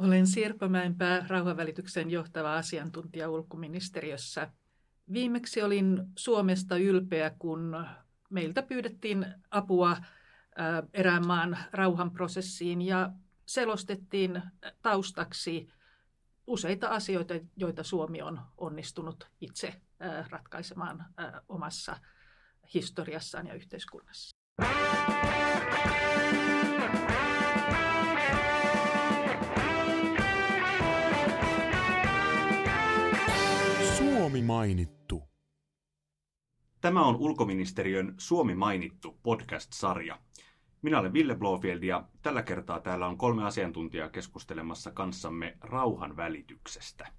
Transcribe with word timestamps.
Olen 0.00 0.26
Sirpa 0.26 0.68
Mäenpää, 0.68 1.26
rauhanvälityksen 1.28 2.10
johtava 2.10 2.56
asiantuntija 2.56 3.30
ulkoministeriössä. 3.30 4.52
Viimeksi 5.12 5.62
olin 5.62 6.02
Suomesta 6.18 6.76
ylpeä, 6.76 7.30
kun 7.38 7.86
meiltä 8.30 8.62
pyydettiin 8.62 9.26
apua 9.50 9.96
erään 10.94 11.26
maan 11.26 11.58
rauhanprosessiin 11.72 12.82
ja 12.82 13.10
selostettiin 13.46 14.42
taustaksi 14.82 15.68
useita 16.46 16.88
asioita, 16.88 17.34
joita 17.56 17.82
Suomi 17.82 18.22
on 18.22 18.40
onnistunut 18.58 19.28
itse 19.40 19.80
ratkaisemaan 20.30 21.04
omassa 21.48 21.96
historiassaan 22.74 23.46
ja 23.46 23.54
yhteiskunnassa. 23.54 24.36
Suomi 34.32 34.46
mainittu. 34.46 35.22
Tämä 36.80 37.04
on 37.04 37.16
ulkoministeriön 37.16 38.14
Suomi 38.18 38.54
mainittu 38.54 39.18
podcast-sarja. 39.22 40.20
Minä 40.82 40.98
olen 40.98 41.12
Ville 41.12 41.34
Blofield 41.34 41.82
ja 41.82 42.08
tällä 42.22 42.42
kertaa 42.42 42.80
täällä 42.80 43.06
on 43.06 43.18
kolme 43.18 43.44
asiantuntijaa 43.44 44.08
keskustelemassa 44.08 44.90
kanssamme 44.90 45.56
rauhan 45.60 46.16
välityksestä. 46.16 47.12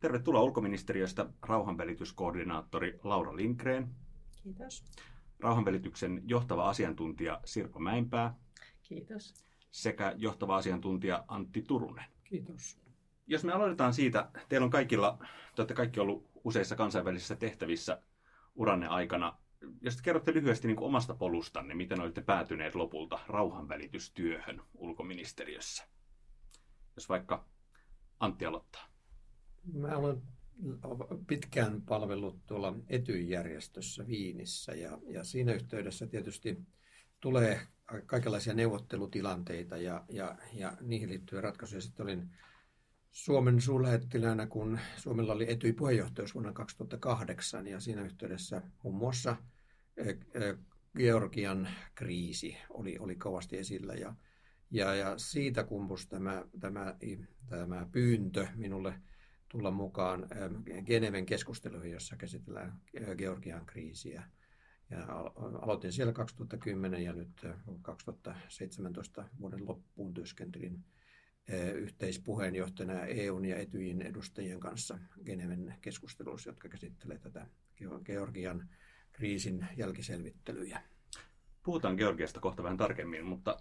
Tervetuloa 0.00 0.42
ulkoministeriöstä 0.42 1.26
rauhanvälityskoordinaattori 1.42 3.00
Laura 3.04 3.36
Lindgren. 3.36 3.94
Kiitos. 4.42 4.84
Rauhanvälityksen 5.40 6.22
johtava 6.24 6.68
asiantuntija 6.68 7.40
Sirpa 7.44 7.80
Mäinpää. 7.80 8.34
Kiitos. 8.82 9.34
Sekä 9.70 10.14
johtava 10.16 10.56
asiantuntija 10.56 11.24
Antti 11.28 11.62
Turunen. 11.62 12.06
Kiitos. 12.24 12.85
Jos 13.26 13.44
me 13.44 13.52
aloitetaan 13.52 13.94
siitä, 13.94 14.30
teillä 14.48 14.64
on 14.64 14.70
kaikilla, 14.70 15.18
te 15.54 15.62
olette 15.62 15.74
kaikki 15.74 16.00
ollut 16.00 16.30
useissa 16.44 16.76
kansainvälisissä 16.76 17.36
tehtävissä 17.36 18.02
uranne 18.54 18.86
aikana. 18.86 19.38
Jos 19.80 19.96
te 19.96 20.02
kerrotte 20.02 20.34
lyhyesti 20.34 20.68
niin 20.68 20.76
kuin 20.76 20.86
omasta 20.86 21.14
polustanne, 21.14 21.74
miten 21.74 22.00
olette 22.00 22.20
päätyneet 22.20 22.74
lopulta 22.74 23.18
rauhanvälitystyöhön 23.28 24.62
ulkoministeriössä. 24.74 25.84
Jos 26.96 27.08
vaikka 27.08 27.44
Antti 28.20 28.46
aloittaa. 28.46 28.88
Mä 29.72 29.96
olen 29.96 30.22
pitkään 31.26 31.82
palvellut 31.82 32.46
tuolla 32.46 32.74
Etyjärjestössä 32.88 34.06
Viinissä 34.06 34.72
ja, 34.72 34.98
ja 35.08 35.24
siinä 35.24 35.52
yhteydessä 35.52 36.06
tietysti 36.06 36.58
tulee 37.20 37.60
kaikenlaisia 38.06 38.54
neuvottelutilanteita 38.54 39.76
ja, 39.76 40.04
ja, 40.08 40.36
ja 40.52 40.76
niihin 40.80 41.08
liittyviä 41.08 41.40
ratkaisuja. 41.40 41.80
Sitten 41.80 42.04
olin 42.04 42.30
Suomen 43.12 43.60
suurlähettiläänä, 43.60 44.46
kun 44.46 44.78
Suomella 44.96 45.32
oli 45.32 45.50
etyi 45.50 45.72
puheenjohtajuus 45.72 46.34
vuonna 46.34 46.52
2008 46.52 47.66
ja 47.66 47.80
siinä 47.80 48.02
yhteydessä 48.02 48.62
muun 48.82 48.96
muassa 48.96 49.36
Georgian 50.96 51.68
kriisi 51.94 52.56
oli, 52.70 52.98
oli 52.98 53.16
kovasti 53.16 53.58
esillä 53.58 53.94
ja, 53.94 54.14
ja, 54.70 54.94
ja 54.94 55.18
siitä 55.18 55.64
kumpus 55.64 56.06
tämä, 56.06 56.44
tämä, 56.60 56.96
tämä 57.48 57.86
pyyntö 57.92 58.46
minulle 58.54 58.94
tulla 59.48 59.70
mukaan 59.70 60.28
Geneven 60.86 61.26
keskusteluihin, 61.26 61.92
jossa 61.92 62.16
käsitellään 62.16 62.80
Georgian 63.18 63.66
kriisiä. 63.66 64.22
Ja 64.90 65.06
aloitin 65.62 65.92
siellä 65.92 66.12
2010 66.12 67.02
ja 67.02 67.12
nyt 67.12 67.46
2017 67.82 69.28
vuoden 69.40 69.66
loppuun 69.68 70.14
työskentelin 70.14 70.84
yhteispuheenjohtajana 71.74 73.04
EUn 73.04 73.44
ja 73.44 73.56
Etyjin 73.56 74.02
edustajien 74.02 74.60
kanssa 74.60 74.98
Geneven 75.24 75.74
keskusteluissa, 75.80 76.50
jotka 76.50 76.68
käsittelevät 76.68 77.22
tätä 77.22 77.46
Georgian 78.04 78.68
kriisin 79.12 79.66
jälkiselvittelyjä. 79.76 80.82
Puhutaan 81.62 81.96
Georgiasta 81.96 82.40
kohta 82.40 82.62
vähän 82.62 82.76
tarkemmin, 82.76 83.24
mutta 83.24 83.56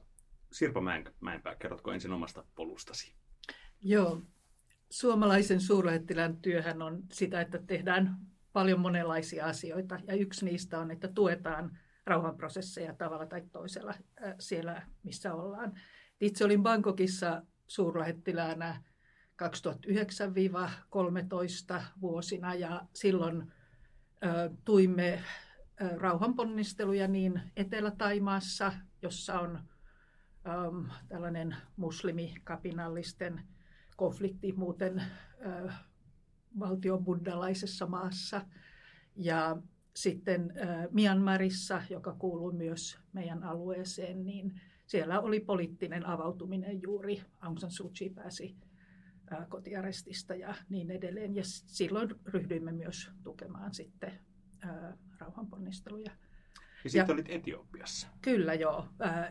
Sirpa 0.51 0.81
Mäenpää, 1.21 1.55
kerrotko 1.55 1.91
ensin 1.91 2.11
omasta 2.11 2.43
polustasi? 2.55 3.13
Joo, 3.81 4.21
suomalaisen 4.89 5.61
suurlähettilän 5.61 6.37
työhän 6.37 6.81
on 6.81 7.03
sitä, 7.11 7.41
että 7.41 7.59
tehdään 7.67 8.17
paljon 8.53 8.79
monenlaisia 8.79 9.45
asioita 9.45 9.99
ja 10.07 10.15
yksi 10.15 10.45
niistä 10.45 10.79
on, 10.79 10.91
että 10.91 11.07
tuetaan 11.07 11.77
rauhanprosesseja 12.05 12.93
tavalla 12.93 13.25
tai 13.25 13.41
toisella 13.51 13.93
siellä, 14.39 14.87
missä 15.03 15.33
ollaan. 15.33 15.79
Itse 16.21 16.45
olin 16.45 16.63
Bangkokissa 16.63 17.41
suurlähettiläänä 17.67 18.83
2009-13 21.79 21.81
vuosina. 22.01 22.53
Ja 22.53 22.85
silloin 22.93 23.53
tuimme 24.65 25.23
rauhanponnisteluja 25.97 27.07
niin 27.07 27.41
Etelä-Taimaassa, 27.55 28.73
jossa 29.01 29.39
on 29.39 29.59
tällainen 31.09 31.55
muslimikapinallisten 31.77 33.41
konflikti 33.97 34.51
muuten 34.51 35.03
ö, 35.45 35.71
valtion 36.59 37.03
buddhalaisessa 37.03 37.85
maassa. 37.85 38.45
Ja 39.15 39.57
sitten 39.95 40.53
Myanmarissa, 40.91 41.81
joka 41.89 42.15
kuuluu 42.19 42.51
myös 42.51 42.97
meidän 43.13 43.43
alueeseen, 43.43 44.25
niin 44.25 44.61
siellä 44.85 45.19
oli 45.19 45.39
poliittinen 45.39 46.05
avautuminen 46.05 46.81
juuri. 46.81 47.21
Aung 47.41 47.57
San 47.57 47.71
Suu 47.71 47.91
Kyi 47.97 48.09
pääsi 48.09 48.55
kotiarestista 49.49 50.35
ja 50.35 50.55
niin 50.69 50.91
edelleen. 50.91 51.35
Ja 51.35 51.43
silloin 51.45 52.09
ryhdyimme 52.25 52.71
myös 52.71 53.11
tukemaan 53.23 53.73
sitten 53.73 54.19
rauhanponnisteluja. 55.19 56.11
Ja 56.83 56.89
sitten 56.89 57.13
olit 57.13 57.29
Etiopiassa. 57.29 58.07
Kyllä 58.21 58.53
joo. 58.53 58.87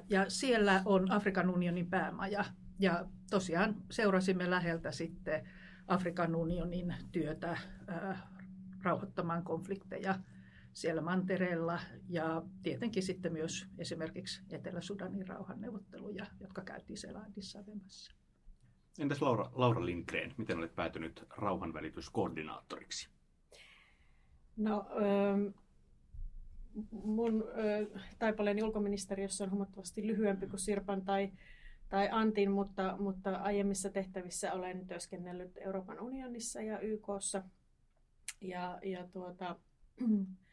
Ja 0.08 0.30
siellä 0.30 0.82
on 0.84 1.10
Afrikan 1.10 1.50
unionin 1.50 1.90
päämaja. 1.90 2.44
Ja 2.78 3.06
tosiaan 3.30 3.76
seurasimme 3.90 4.50
läheltä 4.50 4.92
sitten 4.92 5.48
Afrikan 5.86 6.34
unionin 6.36 6.94
työtä 7.12 7.58
rauhoittamaan 8.82 9.44
konflikteja 9.44 10.18
siellä 10.74 11.02
mantereella 11.02 11.80
ja 12.08 12.42
tietenkin 12.62 13.02
sitten 13.02 13.32
myös 13.32 13.66
esimerkiksi 13.78 14.42
Etelä-Sudanin 14.50 15.28
rauhanneuvotteluja, 15.28 16.26
jotka 16.40 16.62
käytiin 16.62 16.96
siellä 16.96 17.20
Addis 17.20 17.56
Abebassa. 17.56 18.14
Entäs 18.98 19.22
Laura, 19.22 19.50
Laura 19.52 19.86
Lindgren, 19.86 20.34
miten 20.36 20.58
olet 20.58 20.74
päätynyt 20.74 21.24
rauhanvälityskoordinaattoriksi? 21.36 23.08
No, 24.56 24.86
mun 26.90 27.44
taipaleeni 28.18 28.62
ulkoministeriössä 28.62 29.44
on 29.44 29.50
huomattavasti 29.50 30.06
lyhyempi 30.06 30.46
kuin 30.46 30.60
Sirpan 30.60 31.04
tai, 31.04 31.32
tai 31.88 32.08
Antin, 32.12 32.50
mutta, 32.50 32.96
mutta 32.98 33.36
aiemmissa 33.36 33.90
tehtävissä 33.90 34.52
olen 34.52 34.86
työskennellyt 34.86 35.56
Euroopan 35.56 36.00
unionissa 36.00 36.62
ja 36.62 36.78
YKssa. 36.78 37.42
Ja, 38.40 38.78
ja 38.82 39.08
tuota, 39.08 39.56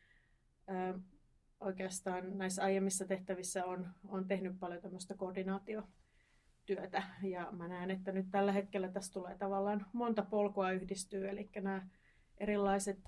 oikeastaan 1.60 2.38
näissä 2.38 2.64
aiemmissa 2.64 3.06
tehtävissä 3.06 3.66
on, 3.66 3.88
on 4.08 4.28
tehnyt 4.28 4.60
paljon 4.60 4.82
tämmöistä 4.82 5.14
koordinaatiotyötä. 5.14 7.04
Ja 7.24 7.52
mä 7.52 7.68
näen, 7.68 7.92
että 7.92 8.12
nyt 8.12 8.26
tällä 8.32 8.52
hetkellä 8.52 8.92
tässä 8.92 9.14
tulee 9.14 9.38
tavallaan 9.38 9.86
monta 9.94 10.24
polkua 10.24 10.72
yhdistyy, 10.72 11.30
eli 11.30 11.50
nämä 11.56 11.88
erilaiset 12.38 13.00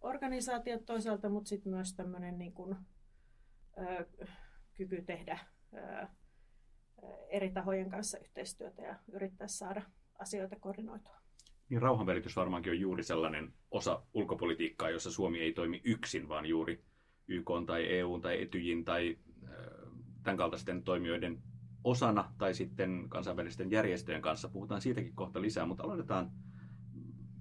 organisaatiot 0.00 0.86
toisaalta, 0.86 1.28
mutta 1.28 1.48
sitten 1.48 1.72
myös 1.72 1.94
tämmöinen 1.94 2.38
niin 2.38 2.52
kuin, 2.52 2.76
ö, 3.78 4.06
kyky 4.76 5.02
tehdä 5.02 5.38
ö, 5.74 6.06
eri 7.28 7.50
tahojen 7.50 7.90
kanssa 7.90 8.18
yhteistyötä 8.18 8.82
ja 8.82 8.96
yrittää 9.12 9.48
saada 9.48 9.82
asioita 10.18 10.56
koordinoitua. 10.60 11.21
Niin 11.72 11.82
rauhanvälitys 11.82 12.36
varmaankin 12.36 12.72
on 12.72 12.80
juuri 12.80 13.02
sellainen 13.02 13.52
osa 13.70 14.02
ulkopolitiikkaa, 14.14 14.90
jossa 14.90 15.10
Suomi 15.10 15.40
ei 15.40 15.52
toimi 15.52 15.80
yksin, 15.84 16.28
vaan 16.28 16.46
juuri 16.46 16.84
YK 17.28 17.50
tai 17.66 17.86
EU 17.86 18.18
tai 18.20 18.42
Etyjin 18.42 18.84
tai 18.84 19.18
tämän 20.22 20.36
kaltaisten 20.36 20.82
toimijoiden 20.82 21.42
osana 21.84 22.34
tai 22.38 22.54
sitten 22.54 23.06
kansainvälisten 23.08 23.70
järjestöjen 23.70 24.22
kanssa. 24.22 24.48
Puhutaan 24.48 24.80
siitäkin 24.80 25.14
kohta 25.14 25.42
lisää, 25.42 25.66
mutta 25.66 25.82
aloitetaan, 25.82 26.30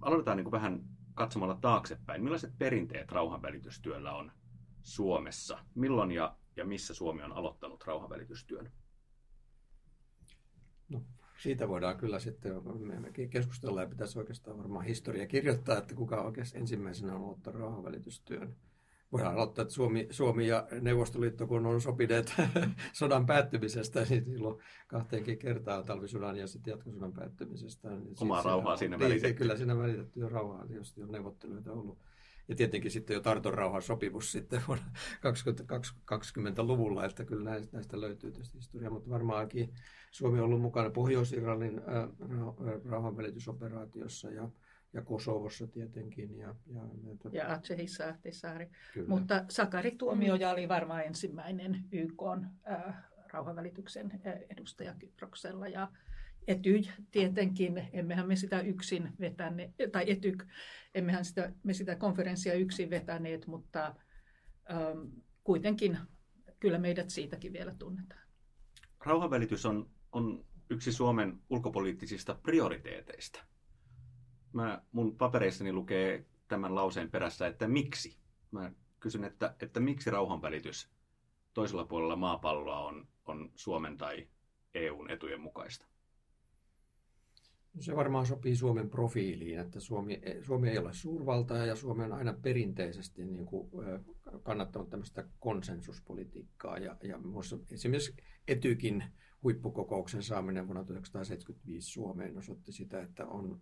aloitetaan 0.01 0.38
niin 0.38 0.45
kuin 0.45 0.51
vähän 0.51 0.83
katsomalla 1.13 1.57
taaksepäin. 1.62 2.24
Millaiset 2.24 2.57
perinteet 2.57 3.12
rauhanvälitystyöllä 3.12 4.13
on 4.13 4.31
Suomessa? 4.81 5.60
Milloin 5.75 6.12
ja, 6.12 6.36
ja 6.56 6.66
missä 6.66 6.94
Suomi 6.94 7.24
on 7.24 7.33
aloittanut 7.33 7.83
rauhanvälitystyön? 7.88 8.72
No, 10.89 11.01
siitä 11.42 11.68
voidaan 11.68 11.98
kyllä 11.98 12.20
sitten 12.20 12.54
keskustella 13.30 13.82
ja 13.82 13.88
pitäisi 13.88 14.20
oikeastaan 14.20 14.58
varmaan 14.58 14.86
historia 14.86 15.28
kirjoittaa, 15.28 15.78
että 15.78 15.96
kuka 15.96 16.22
oikeastaan 16.22 16.62
ensimmäisenä 16.62 17.16
on 17.16 17.24
aloittanut 17.24 17.62
rauhanvälitystyön. 17.62 18.56
voidaan 19.12 19.36
aloittaa, 19.36 19.62
että 19.62 19.74
Suomi, 19.74 20.08
Suomi 20.10 20.48
ja 20.48 20.68
Neuvostoliitto, 20.82 21.48
kun 21.48 21.66
on 21.66 21.82
sopineet 21.82 22.34
sodan 22.94 23.26
päättymisestä, 23.26 24.06
niin 24.10 24.26
silloin 24.26 24.60
kahteenkin 24.88 25.38
kertaan 25.38 25.86
talvisodan 25.86 26.38
ja 26.38 26.48
sitten 26.48 26.72
jatkosodan 26.72 27.14
päättymisestä. 27.14 27.90
Niin 27.90 28.16
Omaa 28.20 28.42
rauhaa 28.42 28.78
siinä 28.78 28.98
niin, 28.98 29.10
välitetty. 29.10 29.34
Kyllä 29.34 29.58
siinä 29.58 29.78
välitetty 29.78 30.20
jo 30.20 30.30
rauhaa, 30.30 30.68
tietysti 30.68 31.04
on 31.04 31.12
neuvotteluita 31.12 31.72
ollut. 31.72 31.98
Ja 32.51 32.56
tietenkin 32.56 32.92
sitten 32.92 33.13
jo 33.13 33.21
Tarton 33.21 33.53
rauhan 33.53 33.81
sopimus 33.81 34.31
sitten 34.31 34.62
vuonna 34.68 34.86
2020-luvulla, 35.15 37.06
että 37.06 37.25
kyllä 37.25 37.50
näistä, 37.50 37.77
näistä 37.77 38.01
löytyy 38.01 38.31
tietysti 38.31 38.57
historia, 38.57 38.89
mutta 38.89 39.09
varmaankin 39.09 39.74
Suomi 40.12 40.39
on 40.39 40.45
ollut 40.45 40.62
mukana 40.62 40.89
Pohjois-Irlannin 40.89 41.81
rauhanvälitysoperaatiossa 42.89 44.30
ja 44.30 44.50
ja 44.94 45.01
Kosovossa 45.01 45.68
tietenkin. 45.68 46.38
Ja, 46.38 46.56
ja, 46.68 46.81
ja 47.31 47.53
Atsehissa, 47.53 48.07
Ahtisaari. 48.07 48.69
Mutta 49.07 49.45
Sakari 49.50 49.92
Tuomioja 49.92 50.50
oli 50.50 50.69
varmaan 50.69 51.06
ensimmäinen 51.06 51.83
YK 51.92 52.21
äh, 52.71 52.95
rauhanvälityksen 53.33 54.21
edustaja 54.50 54.94
Kyproksella. 55.00 55.68
Ja 55.68 55.88
Etyj 56.48 56.82
tietenkin, 57.12 57.88
emmehän 57.94 58.28
me 58.28 58.36
sitä 58.36 58.62
yksin 58.62 59.10
vetäneet, 59.20 59.72
tai 59.92 60.12
Etyk, 60.12 60.46
emmehän 60.96 61.26
sitä, 61.26 61.54
me 61.64 61.74
sitä 61.74 61.96
konferenssia 61.96 62.54
yksin 62.54 62.90
vetäneet, 62.90 63.48
mutta 63.48 63.96
ähm, 64.72 65.00
kuitenkin 65.44 65.98
kyllä 66.60 66.78
meidät 66.78 67.10
siitäkin 67.10 67.54
vielä 67.54 67.76
tunnetaan. 67.76 68.22
Rauhanvälitys 69.06 69.66
on, 69.66 69.90
on 70.12 70.46
yksi 70.70 70.92
Suomen 70.92 71.40
ulkopoliittisista 71.50 72.36
prioriteeteista 72.44 73.52
mä, 74.54 74.82
mun 74.92 75.18
papereissani 75.18 75.74
lukee 75.74 76.26
tämän 76.48 76.76
lauseen 76.76 77.12
perässä, 77.12 77.48
että 77.48 77.68
miksi. 77.68 78.18
Mä 78.52 78.72
kysyn, 79.00 79.24
että, 79.24 79.56
että 79.62 79.80
miksi 79.80 80.10
rauhanvälitys 80.10 80.90
toisella 81.54 81.86
puolella 81.86 82.16
maapalloa 82.16 82.80
on, 82.80 83.08
on 83.26 83.52
Suomen 83.56 83.98
tai 83.98 84.28
EUn 84.74 85.12
etujen 85.12 85.42
mukaista? 85.42 85.86
Se 87.79 87.95
varmaan 87.95 88.25
sopii 88.25 88.56
Suomen 88.56 88.89
profiiliin, 88.89 89.59
että 89.59 89.79
Suomi, 89.79 90.21
Suomi 90.41 90.69
ei 90.69 90.77
ole 90.77 90.94
suurvalta 90.94 91.57
ja 91.57 91.75
Suomi 91.75 92.03
on 92.03 92.13
aina 92.13 92.33
perinteisesti 92.33 93.25
niin 93.25 93.45
kuin, 93.45 93.69
kannattanut 94.44 94.89
tämmöistä 94.89 95.27
konsensuspolitiikkaa. 95.39 96.77
Ja, 96.77 96.97
ja 97.03 97.19
esimerkiksi 97.71 98.15
Etykin 98.47 99.03
huippukokouksen 99.44 100.23
saaminen 100.23 100.68
vuonna 100.68 100.83
1975 100.83 101.91
Suomeen 101.91 102.38
osoitti 102.38 102.71
sitä, 102.71 103.01
että 103.01 103.25
on 103.25 103.62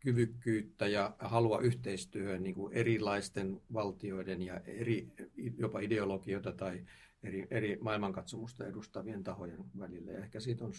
kyvykkyyttä 0.00 0.86
ja 0.86 1.16
halua 1.18 1.60
yhteistyöhön 1.60 2.42
niin 2.42 2.54
kuin 2.54 2.72
erilaisten 2.72 3.60
valtioiden 3.72 4.42
ja 4.42 4.60
eri, 4.60 5.12
jopa 5.58 5.80
ideologioita 5.80 6.52
tai 6.52 6.84
eri, 7.22 7.46
eri 7.50 7.78
maailmankatsomusta 7.80 8.66
edustavien 8.66 9.24
tahojen 9.24 9.64
välillä. 9.78 10.12
Ja 10.12 10.18
ehkä 10.18 10.40
siitä 10.40 10.64
on 10.64 10.72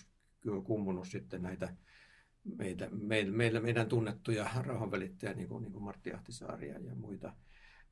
kummunut 0.63 1.07
sitten 1.07 1.41
näitä 1.41 1.75
meitä, 2.43 2.89
meillä, 2.91 3.31
meillä, 3.31 3.59
meidän 3.59 3.87
tunnettuja 3.87 4.49
rauhanvälittäjiä, 4.65 5.35
niin 5.35 5.47
kuin, 5.47 5.63
niin 5.63 5.73
kuin 5.73 5.83
Martti 5.83 6.13
Ahtisaaria 6.13 6.79
ja 6.79 6.95
muita, 6.95 7.33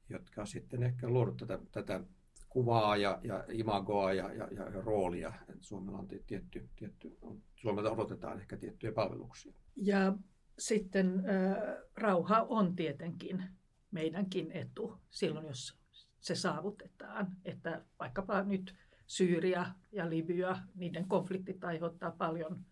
jotka 0.10 0.46
sitten 0.46 0.84
ehkä 0.84 1.10
luonut 1.10 1.38
tätä, 1.38 1.60
tätä 1.72 2.04
kuvaa 2.50 2.98
ja, 2.98 3.20
ja 3.24 3.46
imagoa 3.52 4.14
ja, 4.14 4.34
ja, 4.34 4.48
ja, 4.52 4.70
ja 4.70 4.82
roolia. 4.82 5.34
että 5.50 5.64
Suomella 5.64 6.00
on 6.00 6.08
tietty, 6.08 6.70
tietty 6.76 7.18
on, 7.22 7.42
Suomelta 7.56 7.92
odotetaan 7.92 8.40
ehkä 8.40 8.58
tiettyjä 8.58 8.92
palveluksia. 8.92 9.54
Ja 9.76 10.18
sitten 10.60 11.08
äh, 11.08 11.58
rauha 11.96 12.42
on 12.42 12.76
tietenkin 12.76 13.44
meidänkin 13.92 14.52
etu 14.52 14.98
silloin, 15.10 15.48
jos 15.48 15.78
se 16.20 16.36
saavutetaan. 16.36 17.28
Että 17.46 17.86
vaikkapa 18.00 18.44
nyt 18.44 18.76
Syyria 19.08 19.66
ja 19.92 20.10
Libya, 20.10 20.58
niiden 20.76 21.08
konfliktit 21.08 21.64
aiheuttaa 21.64 22.12
paljon 22.12 22.66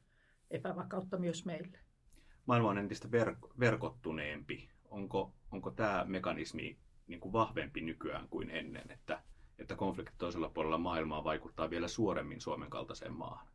epävakautta 0.51 1.17
myös 1.17 1.45
meille. 1.45 1.79
Maailma 2.45 2.69
on 2.69 2.77
entistä 2.77 3.07
verk- 3.07 3.59
verkottuneempi. 3.59 4.69
Onko, 4.89 5.33
onko 5.51 5.71
tämä 5.71 6.05
mekanismi 6.07 6.77
niin 7.07 7.19
kuin 7.19 7.33
vahvempi 7.33 7.81
nykyään 7.81 8.27
kuin 8.29 8.49
ennen, 8.49 8.91
että, 8.91 9.23
että 9.59 9.75
konfliktit 9.75 10.17
toisella 10.17 10.49
puolella 10.49 10.77
maailmaa 10.77 11.23
vaikuttaa 11.23 11.69
vielä 11.69 11.87
suoremmin 11.87 12.41
Suomen 12.41 12.69
kaltaiseen 12.69 13.13
maahan? 13.13 13.47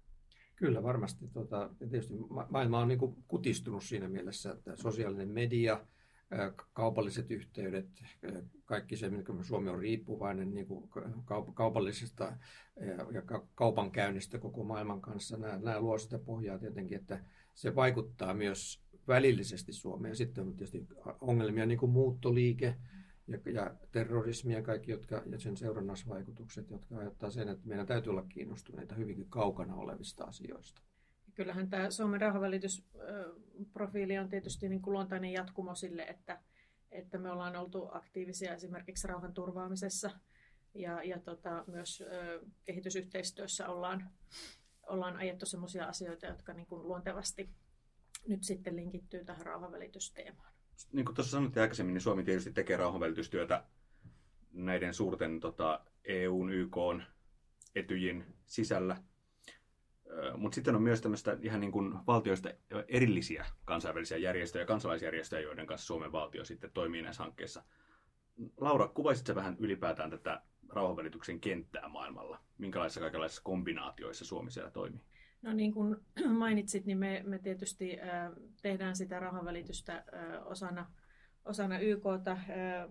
Kyllä 0.56 0.82
varmasti. 0.82 1.28
Tota, 1.28 1.70
tietysti 1.78 2.14
maailma 2.48 2.78
on 2.78 2.88
niin 2.88 2.98
kuin 2.98 3.24
kutistunut 3.28 3.84
siinä 3.84 4.08
mielessä, 4.08 4.52
että 4.52 4.76
sosiaalinen 4.76 5.28
media, 5.28 5.86
kaupalliset 6.72 7.30
yhteydet, 7.30 7.88
kaikki 8.64 8.96
se, 8.96 9.10
minkä 9.10 9.32
Suomi 9.42 9.68
on 9.68 9.78
riippuvainen 9.78 10.54
niin 10.54 10.66
kuin 10.66 10.90
kaupallisesta 11.54 12.32
ja 13.12 13.22
kaupankäynnistä 13.54 14.38
koko 14.38 14.64
maailman 14.64 15.00
kanssa, 15.00 15.36
nämä, 15.36 15.58
nämä 15.58 15.80
luo 15.80 15.98
sitä 15.98 16.18
pohjaa 16.18 16.58
tietenkin, 16.58 16.98
että 16.98 17.24
se 17.54 17.74
vaikuttaa 17.74 18.34
myös 18.34 18.82
välillisesti 19.08 19.72
Suomeen. 19.72 20.16
Sitten 20.16 20.46
on 20.46 20.56
tietysti 20.56 20.86
ongelmia 21.20 21.66
niin 21.66 21.78
kuin 21.78 21.92
muuttoliike, 21.92 22.76
ja, 23.26 23.38
ja 23.52 23.74
terrorismi 23.92 24.52
ja 24.52 24.62
kaikki 24.62 24.90
jotka, 24.90 25.22
ja 25.26 25.38
sen 25.38 25.56
seurannasvaikutukset, 25.56 26.70
jotka 26.70 26.96
aiheuttavat 26.96 27.34
sen, 27.34 27.48
että 27.48 27.68
meidän 27.68 27.86
täytyy 27.86 28.10
olla 28.10 28.26
kiinnostuneita 28.28 28.94
hyvinkin 28.94 29.30
kaukana 29.30 29.74
olevista 29.74 30.24
asioista. 30.24 30.82
Kyllähän 31.34 31.70
tämä 31.70 31.90
Suomen 31.90 32.20
rauhanvälitysprofiili 32.20 34.18
on 34.18 34.28
tietysti 34.28 34.68
niin 34.68 34.82
kuin 34.82 34.92
luontainen 34.92 35.32
jatkumo 35.32 35.74
sille, 35.74 36.02
että, 36.02 36.40
että 36.90 37.18
me 37.18 37.30
ollaan 37.30 37.56
oltu 37.56 37.88
aktiivisia 37.92 38.54
esimerkiksi 38.54 39.08
rauhan 39.08 39.34
turvaamisessa 39.34 40.10
ja, 40.74 41.02
ja 41.02 41.20
tota, 41.20 41.64
myös 41.66 42.00
ö, 42.00 42.40
kehitysyhteistyössä 42.64 43.68
ollaan, 43.68 44.10
ollaan 44.86 45.16
ajettu 45.16 45.46
sellaisia 45.46 45.86
asioita, 45.86 46.26
jotka 46.26 46.52
niin 46.52 46.66
kuin 46.66 46.82
luontevasti 46.82 47.50
nyt 48.28 48.44
sitten 48.44 48.76
linkittyy 48.76 49.24
tähän 49.24 49.46
rauhanvälitysteemaan 49.46 50.50
niin 50.92 51.04
kuin 51.04 51.14
tuossa 51.14 51.30
sanottiin 51.30 51.62
aikaisemmin, 51.62 51.94
niin 51.94 52.02
Suomi 52.02 52.24
tietysti 52.24 52.52
tekee 52.52 52.76
rauhanvälitystyötä 52.76 53.64
näiden 54.52 54.94
suurten 54.94 55.40
tota, 55.40 55.80
EUn, 56.04 56.52
YK, 56.52 56.76
Etyjin 57.74 58.24
sisällä. 58.46 58.96
Mutta 60.36 60.54
sitten 60.54 60.76
on 60.76 60.82
myös 60.82 61.00
tämmöistä 61.00 61.36
ihan 61.42 61.60
niin 61.60 61.72
kuin 61.72 61.94
valtioista 62.06 62.50
erillisiä 62.88 63.46
kansainvälisiä 63.64 64.18
järjestöjä, 64.18 64.66
kansalaisjärjestöjä, 64.66 65.42
joiden 65.42 65.66
kanssa 65.66 65.86
Suomen 65.86 66.12
valtio 66.12 66.44
sitten 66.44 66.70
toimii 66.74 67.02
näissä 67.02 67.22
hankkeissa. 67.22 67.62
Laura, 68.56 68.88
kuvaisitko 68.88 69.34
vähän 69.34 69.56
ylipäätään 69.58 70.10
tätä 70.10 70.42
rauhanvälityksen 70.68 71.40
kenttää 71.40 71.88
maailmalla? 71.88 72.40
Minkälaisissa 72.58 73.00
kaikenlaisissa 73.00 73.42
kombinaatioissa 73.42 74.24
Suomi 74.24 74.50
siellä 74.50 74.70
toimii? 74.70 75.00
No 75.42 75.52
niin 75.52 75.72
kuin 75.72 75.96
mainitsit, 76.38 76.86
niin 76.86 76.98
me, 76.98 77.22
me 77.26 77.38
tietysti 77.38 77.98
tehdään 78.62 78.96
sitä 78.96 79.20
rahanvälitystä 79.20 79.94
äh, 79.94 80.46
osana, 80.46 80.92
osana 81.44 81.78
YKta 81.78 82.38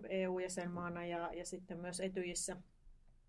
EU-jäsenmaana 0.08 1.06
ja, 1.06 1.30
ja 1.32 1.46
sitten 1.46 1.78
myös 1.78 2.00
Etyjissä. 2.00 2.56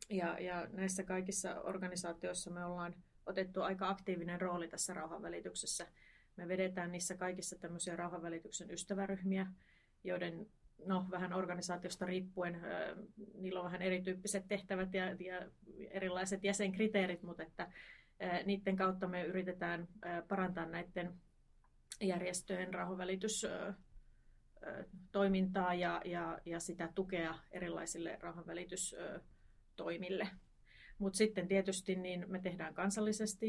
Ja, 0.09 0.39
ja 0.39 0.67
näissä 0.71 1.03
kaikissa 1.03 1.61
organisaatioissa 1.61 2.51
me 2.51 2.65
ollaan 2.65 2.95
otettu 3.25 3.61
aika 3.61 3.89
aktiivinen 3.89 4.41
rooli 4.41 4.67
tässä 4.67 4.93
rauhanvälityksessä. 4.93 5.87
Me 6.35 6.47
vedetään 6.47 6.91
niissä 6.91 7.17
kaikissa 7.17 7.59
tämmöisiä 7.59 7.95
rauhanvälityksen 7.95 8.71
ystäväryhmiä, 8.71 9.47
joiden 10.03 10.47
no, 10.85 11.05
vähän 11.11 11.33
organisaatiosta 11.33 12.05
riippuen, 12.05 12.61
niillä 13.33 13.59
on 13.59 13.65
vähän 13.65 13.81
erityyppiset 13.81 14.47
tehtävät 14.47 14.93
ja, 14.93 15.05
ja 15.05 15.49
erilaiset 15.89 16.43
jäsenkriteerit, 16.43 17.23
mutta 17.23 17.43
että 17.43 17.71
niiden 18.45 18.75
kautta 18.75 19.07
me 19.07 19.23
yritetään 19.23 19.87
parantaa 20.27 20.65
näiden 20.65 21.13
järjestöjen 22.01 22.73
rahanvälitystoimintaa 22.73 25.73
ja, 25.73 26.01
ja, 26.05 26.39
ja 26.45 26.59
sitä 26.59 26.89
tukea 26.95 27.35
erilaisille 27.51 28.17
rahanvälitystoimille. 28.21 30.27
Mutta 31.01 31.17
sitten 31.17 31.47
tietysti 31.47 31.95
niin 31.95 32.25
me 32.27 32.39
tehdään 32.39 32.73
kansallisesti 32.73 33.47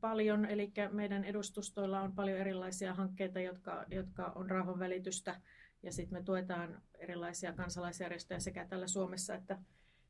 paljon, 0.00 0.44
eli 0.44 0.72
meidän 0.92 1.24
edustustoilla 1.24 2.00
on 2.00 2.14
paljon 2.14 2.38
erilaisia 2.38 2.94
hankkeita, 2.94 3.40
jotka, 3.40 3.84
jotka 3.90 4.32
on 4.34 4.50
rauhanvälitystä, 4.50 5.40
ja 5.82 5.92
sitten 5.92 6.18
me 6.18 6.24
tuetaan 6.24 6.82
erilaisia 6.98 7.52
kansalaisjärjestöjä 7.52 8.40
sekä 8.40 8.66
täällä 8.66 8.86
Suomessa 8.86 9.34
että 9.34 9.58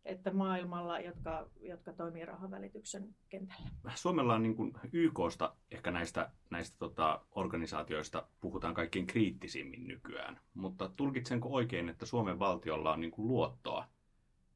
että 0.05 0.33
maailmalla, 0.33 1.01
jotka, 1.01 1.51
jotka 1.61 1.93
toimii 1.93 2.25
rahavälityksen 2.25 3.15
kentällä. 3.29 3.71
Suomella 3.95 4.35
on 4.35 4.43
niin 4.43 4.57
kuin 4.57 4.73
YKsta 4.93 5.57
ehkä 5.71 5.91
näistä, 5.91 6.31
näistä 6.51 6.79
tota, 6.79 7.25
organisaatioista 7.31 8.29
puhutaan 8.41 8.75
kaikkein 8.75 9.07
kriittisimmin 9.07 9.89
nykyään, 9.89 10.41
mutta 10.55 10.91
tulkitsenko 10.97 11.49
oikein, 11.49 11.89
että 11.89 12.07
Suomen 12.07 12.39
valtiolla 12.39 12.93
on 12.93 13.01
niin 13.01 13.11
kuin 13.11 13.29
luottoa 13.29 13.89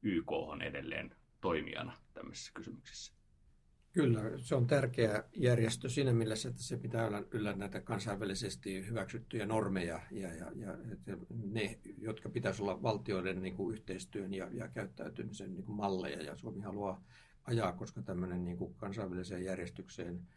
YK 0.01 0.31
edelleen 0.65 1.15
toimijana 1.45 1.93
tämmöisissä 2.13 2.51
kysymyksissä? 2.53 3.13
Kyllä, 3.91 4.21
se 4.37 4.55
on 4.55 4.67
tärkeä 4.67 5.23
järjestö 5.35 5.89
siinä 5.89 6.13
mielessä, 6.13 6.49
että 6.49 6.63
se 6.63 6.77
pitää 6.77 7.07
olla 7.07 7.23
yllä 7.31 7.53
näitä 7.53 7.81
kansainvälisesti 7.81 8.87
hyväksyttyjä 8.87 9.45
normeja 9.45 9.99
ja, 10.11 10.33
ja, 10.33 10.51
ja 10.55 10.77
ne, 11.29 11.79
jotka 11.97 12.29
pitäisi 12.29 12.61
olla 12.61 12.81
valtioiden 12.81 13.41
niin 13.41 13.55
kuin 13.55 13.73
yhteistyön 13.73 14.33
ja, 14.33 14.49
ja 14.51 14.67
käyttäytymisen 14.67 15.53
niin 15.53 15.63
kuin 15.63 15.75
malleja. 15.75 16.21
Ja 16.21 16.37
Suomi 16.37 16.61
haluaa 16.61 17.03
ajaa, 17.43 17.73
koska 17.73 18.01
tämmöinen 18.01 18.45
niin 18.45 18.57
kuin 18.57 18.73
kansainväliseen 18.73 19.43
järjestykseen 19.43 20.27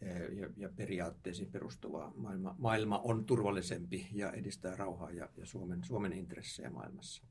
eh, 0.00 0.38
ja, 0.38 0.48
ja 0.56 0.68
periaatteisiin 0.76 1.52
perustuva 1.52 2.12
maailma, 2.16 2.54
maailma 2.58 2.98
on 2.98 3.24
turvallisempi 3.24 4.08
ja 4.12 4.32
edistää 4.32 4.76
rauhaa 4.76 5.10
ja, 5.10 5.28
ja 5.36 5.46
Suomen, 5.46 5.84
Suomen 5.84 6.12
intressejä 6.12 6.70
maailmassa. 6.70 7.22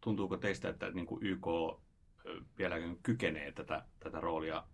Tuntuuko 0.00 0.36
teistä, 0.36 0.68
että 0.68 0.90
niin 0.90 1.06
kuin 1.06 1.26
YK 1.26 1.46
vielä 2.58 2.76
kykenee 3.02 3.52
tätä, 3.52 3.84
tätä 4.00 4.20
roolia 4.20 4.64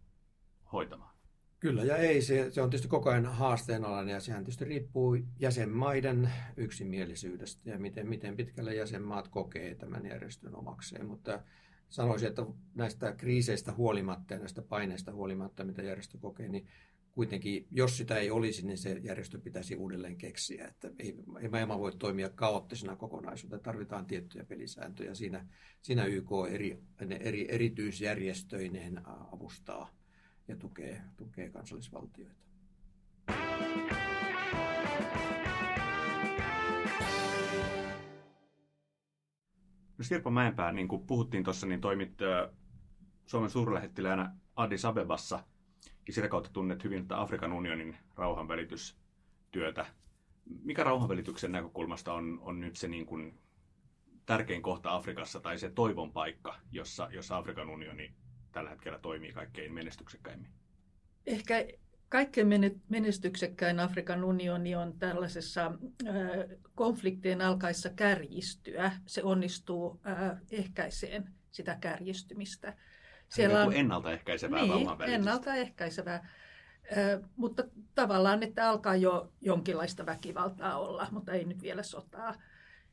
hoitamaan? 0.72 1.14
Kyllä 1.60 1.84
ja 1.84 1.96
ei. 1.96 2.22
Se, 2.22 2.50
se 2.50 2.62
on 2.62 2.70
tietysti 2.70 2.88
koko 2.88 3.10
ajan 3.10 3.26
haasteenalainen 3.26 4.12
ja 4.12 4.20
sehän 4.20 4.44
tietysti 4.44 4.64
riippuu 4.64 5.16
jäsenmaiden 5.38 6.30
yksimielisyydestä 6.56 7.70
ja 7.70 7.78
miten, 7.78 8.08
miten 8.08 8.36
pitkälle 8.36 8.74
jäsenmaat 8.74 9.28
kokee 9.28 9.74
tämän 9.74 10.06
järjestön 10.06 10.56
omakseen. 10.56 11.06
Mutta 11.06 11.42
sanoisin, 11.88 12.28
että 12.28 12.46
näistä 12.74 13.12
kriiseistä 13.12 13.72
huolimatta 13.72 14.34
ja 14.34 14.40
näistä 14.40 14.62
paineista 14.62 15.12
huolimatta, 15.12 15.64
mitä 15.64 15.82
järjestö 15.82 16.18
kokee, 16.18 16.48
niin 16.48 16.68
kuitenkin, 17.14 17.66
jos 17.71 17.97
sitä 17.97 18.16
ei 18.16 18.30
olisi, 18.30 18.66
niin 18.66 18.78
se 18.78 19.00
järjestö 19.02 19.38
pitäisi 19.38 19.76
uudelleen 19.76 20.16
keksiä. 20.16 20.68
Että 20.68 20.90
ei, 20.99 21.14
ei 21.40 21.49
maailma 21.49 21.78
voi 21.78 21.92
toimia 21.99 22.28
kaoottisena 22.28 22.97
kokonaisuutena. 22.97 23.62
Tarvitaan 23.62 24.06
tiettyjä 24.06 24.44
pelisääntöjä. 24.44 25.14
Siinä, 25.14 25.47
siinä 25.83 26.04
YK 26.04 26.30
eri, 26.50 26.78
eri, 27.21 27.47
erityisjärjestöineen 27.50 29.00
avustaa 29.06 29.90
ja 30.49 30.56
tukee, 30.56 31.02
tukee 31.16 31.50
kansallisvaltioita. 31.50 32.35
No 39.99 40.04
Sirpa 40.04 40.30
Mäenpää, 40.30 40.73
niin 40.73 40.88
kuin 40.88 41.06
puhuttiin 41.06 41.44
tuossa, 41.44 41.66
niin 41.66 41.80
toimit 41.80 42.18
Suomen 43.26 43.50
suurlähettiläänä 43.50 44.37
Addis 44.56 44.85
Abebassa 44.85 45.44
sitä 46.12 46.28
kautta 46.28 46.50
tunnet 46.52 46.84
hyvin 46.84 47.02
että 47.02 47.20
Afrikan 47.20 47.52
unionin 47.52 47.96
rauhanvälitystyötä. 48.16 49.87
Mikä 50.62 50.84
rauhanvälityksen 50.84 51.52
näkökulmasta 51.52 52.12
on, 52.12 52.38
on 52.42 52.61
nyt 52.61 52.76
se 52.76 52.88
niin 52.88 53.06
kuin 53.06 53.38
tärkein 54.26 54.62
kohta 54.62 54.94
Afrikassa 54.94 55.40
tai 55.40 55.58
se 55.58 55.70
toivon 55.70 56.12
paikka, 56.12 56.56
jossa, 56.73 57.08
jossa 57.12 57.37
Afrikan 57.37 57.70
unioni 57.70 58.14
tällä 58.52 58.70
hetkellä 58.70 58.99
toimii 58.99 59.32
kaikkein 59.32 59.75
menestyksekkäimmin? 59.75 60.50
Ehkä 61.26 61.66
kaikkein 62.08 62.49
menestyksekkäin 62.88 63.80
Afrikan 63.80 64.25
unioni 64.25 64.75
on 64.75 64.99
tällaisessa 64.99 65.73
konfliktien 66.75 67.40
alkaessa 67.40 67.90
kärjistyä. 67.90 68.92
Se 69.06 69.23
onnistuu 69.23 70.00
ehkäiseen 70.50 71.34
sitä 71.50 71.76
kärjistymistä. 71.80 72.76
Siellä 73.34 73.64
on 73.64 73.72
ennaltaehkäisevää 73.72 74.62
niin, 74.62 74.88
ennaltaehkäisevää. 75.06 76.28
mutta 77.36 77.64
tavallaan, 77.94 78.42
että 78.42 78.68
alkaa 78.68 78.96
jo 78.96 79.32
jonkinlaista 79.40 80.06
väkivaltaa 80.06 80.78
olla, 80.78 81.08
mutta 81.10 81.32
ei 81.32 81.44
nyt 81.44 81.62
vielä 81.62 81.82
sotaa. 81.82 82.34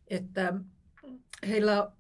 Että 0.08 0.54
heillä 1.48 1.92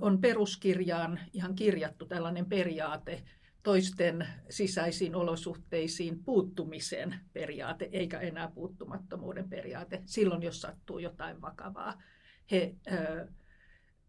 on 0.00 0.20
peruskirjaan 0.20 1.20
ihan 1.32 1.54
kirjattu 1.54 2.06
tällainen 2.06 2.46
periaate, 2.46 3.22
toisten 3.62 4.26
sisäisiin 4.48 5.14
olosuhteisiin 5.14 6.24
puuttumisen 6.24 7.20
periaate, 7.32 7.88
eikä 7.92 8.20
enää 8.20 8.48
puuttumattomuuden 8.48 9.48
periaate, 9.48 10.02
silloin 10.06 10.42
jos 10.42 10.60
sattuu 10.60 10.98
jotain 10.98 11.40
vakavaa. 11.40 12.02
He 12.50 12.74
ö, 12.92 13.28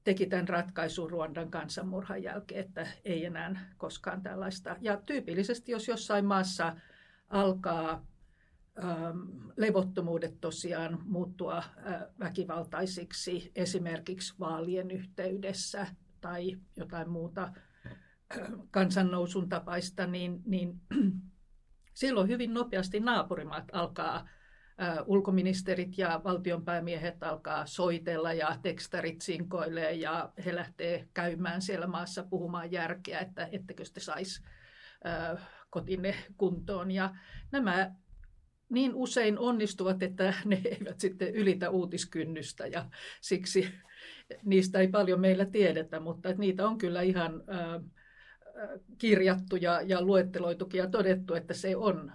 teki 0.03 0.25
tämän 0.25 0.47
ratkaisun 0.47 1.09
Ruandan 1.09 1.51
kansanmurhan 1.51 2.23
jälkeen, 2.23 2.65
että 2.65 2.87
ei 3.05 3.25
enää 3.25 3.73
koskaan 3.77 4.21
tällaista. 4.21 4.75
Ja 4.81 4.97
tyypillisesti, 5.05 5.71
jos 5.71 5.87
jossain 5.87 6.25
maassa 6.25 6.75
alkaa 7.29 8.05
levottomuudet 9.57 10.41
tosiaan 10.41 10.99
muuttua 11.05 11.63
väkivaltaisiksi 12.19 13.51
esimerkiksi 13.55 14.33
vaalien 14.39 14.91
yhteydessä 14.91 15.87
tai 16.21 16.57
jotain 16.75 17.09
muuta 17.09 17.53
kansannousun 18.71 19.49
tapaista, 19.49 20.07
niin, 20.07 20.41
niin 20.45 20.81
silloin 21.93 22.27
hyvin 22.27 22.53
nopeasti 22.53 22.99
naapurimaat 22.99 23.65
alkaa, 23.71 24.29
ulkoministerit 25.05 25.97
ja 25.97 26.21
valtionpäämiehet 26.23 27.23
alkaa 27.23 27.65
soitella 27.65 28.33
ja 28.33 28.57
tekstarit 28.61 29.21
sinkoilee 29.21 29.93
ja 29.93 30.31
he 30.45 30.55
lähtee 30.55 31.07
käymään 31.13 31.61
siellä 31.61 31.87
maassa 31.87 32.23
puhumaan 32.23 32.71
järkeä, 32.71 33.19
että 33.19 33.49
ettekö 33.51 33.83
te 33.93 33.99
saisi 33.99 34.43
kotinne 35.69 36.15
kuntoon. 36.37 36.91
Ja 36.91 37.15
nämä 37.51 37.95
niin 38.69 38.95
usein 38.95 39.39
onnistuvat, 39.39 40.03
että 40.03 40.33
ne 40.45 40.61
eivät 40.65 40.99
sitten 40.99 41.35
ylitä 41.35 41.69
uutiskynnystä 41.69 42.67
ja 42.67 42.85
siksi 43.21 43.73
niistä 44.43 44.79
ei 44.79 44.87
paljon 44.87 45.19
meillä 45.19 45.45
tiedetä, 45.45 45.99
mutta 45.99 46.29
että 46.29 46.39
niitä 46.39 46.67
on 46.67 46.77
kyllä 46.77 47.01
ihan 47.01 47.43
kirjattu 48.97 49.55
ja, 49.55 49.81
ja 49.81 50.01
luetteloitukin 50.01 50.79
ja 50.79 50.89
todettu, 50.89 51.33
että 51.33 51.53
se 51.53 51.75
on 51.75 52.11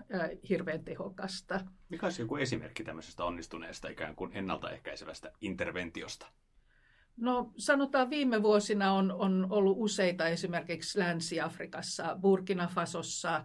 hirveän 0.49 0.85
tehokasta. 0.85 1.61
Mikä 1.89 2.07
olisi 2.07 2.23
joku 2.23 2.37
esimerkki 2.37 2.85
tämmöisestä 2.85 3.25
onnistuneesta 3.25 3.89
ikään 3.89 4.17
kuin 4.17 4.31
ennaltaehkäisevästä 4.35 5.33
interventiosta? 5.41 6.27
No 7.17 7.53
sanotaan 7.57 8.11
viime 8.11 8.43
vuosina 8.43 8.93
on, 8.93 9.13
on 9.13 9.47
ollut 9.51 9.77
useita 9.81 10.29
esimerkiksi 10.29 10.99
Länsi-Afrikassa, 10.99 12.17
Burkina 12.21 12.69
Fasossa, 12.69 13.45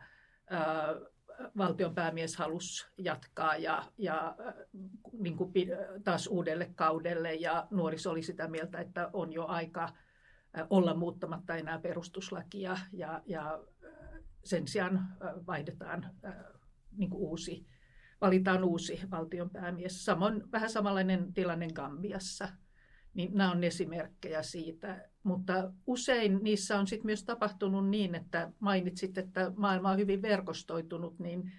valtion 1.58 1.96
päämies 1.96 2.36
halusi 2.36 2.88
jatkaa 2.98 3.58
ja, 3.58 3.84
ja 3.98 4.36
niin 5.20 5.38
kuin 5.38 5.52
taas 6.04 6.28
uudelle 6.28 6.72
kaudelle 6.76 7.34
ja 7.34 7.68
nuoriso 7.72 8.12
oli 8.12 8.24
sitä 8.24 8.48
mieltä, 8.48 8.80
että 8.80 9.10
on 9.14 9.34
jo 9.34 9.46
aika 9.46 9.90
olla 10.70 10.94
muuttamatta 10.94 11.56
enää 11.56 11.80
perustuslakia 11.80 12.78
ja, 12.94 13.22
ja 13.26 13.64
sen 14.44 14.68
sijaan 14.68 15.08
vaihdetaan 15.48 16.06
niin 16.98 17.10
kuin 17.10 17.22
uusi, 17.22 17.66
valitaan 18.22 18.64
uusi 18.64 19.02
valtion 19.12 19.50
päämies. 19.50 20.06
Samoin 20.06 20.52
vähän 20.52 20.70
samanlainen 20.70 21.34
tilanne 21.34 21.68
Gambiassa– 21.74 22.50
niin 23.14 23.32
nämä 23.34 23.52
on 23.52 23.64
esimerkkejä 23.64 24.44
siitä. 24.44 25.10
Mutta 25.24 25.74
usein 25.88 26.40
niissä 26.42 26.80
on 26.80 26.88
sitten 26.88 27.06
myös 27.06 27.24
tapahtunut 27.24 27.90
niin, 27.90 28.16
että 28.16 28.52
mainitsit, 28.60 29.18
että 29.18 29.52
maailma 29.56 29.92
on 29.92 29.98
hyvin 29.98 30.22
verkostoitunut, 30.22 31.20
niin 31.20 31.52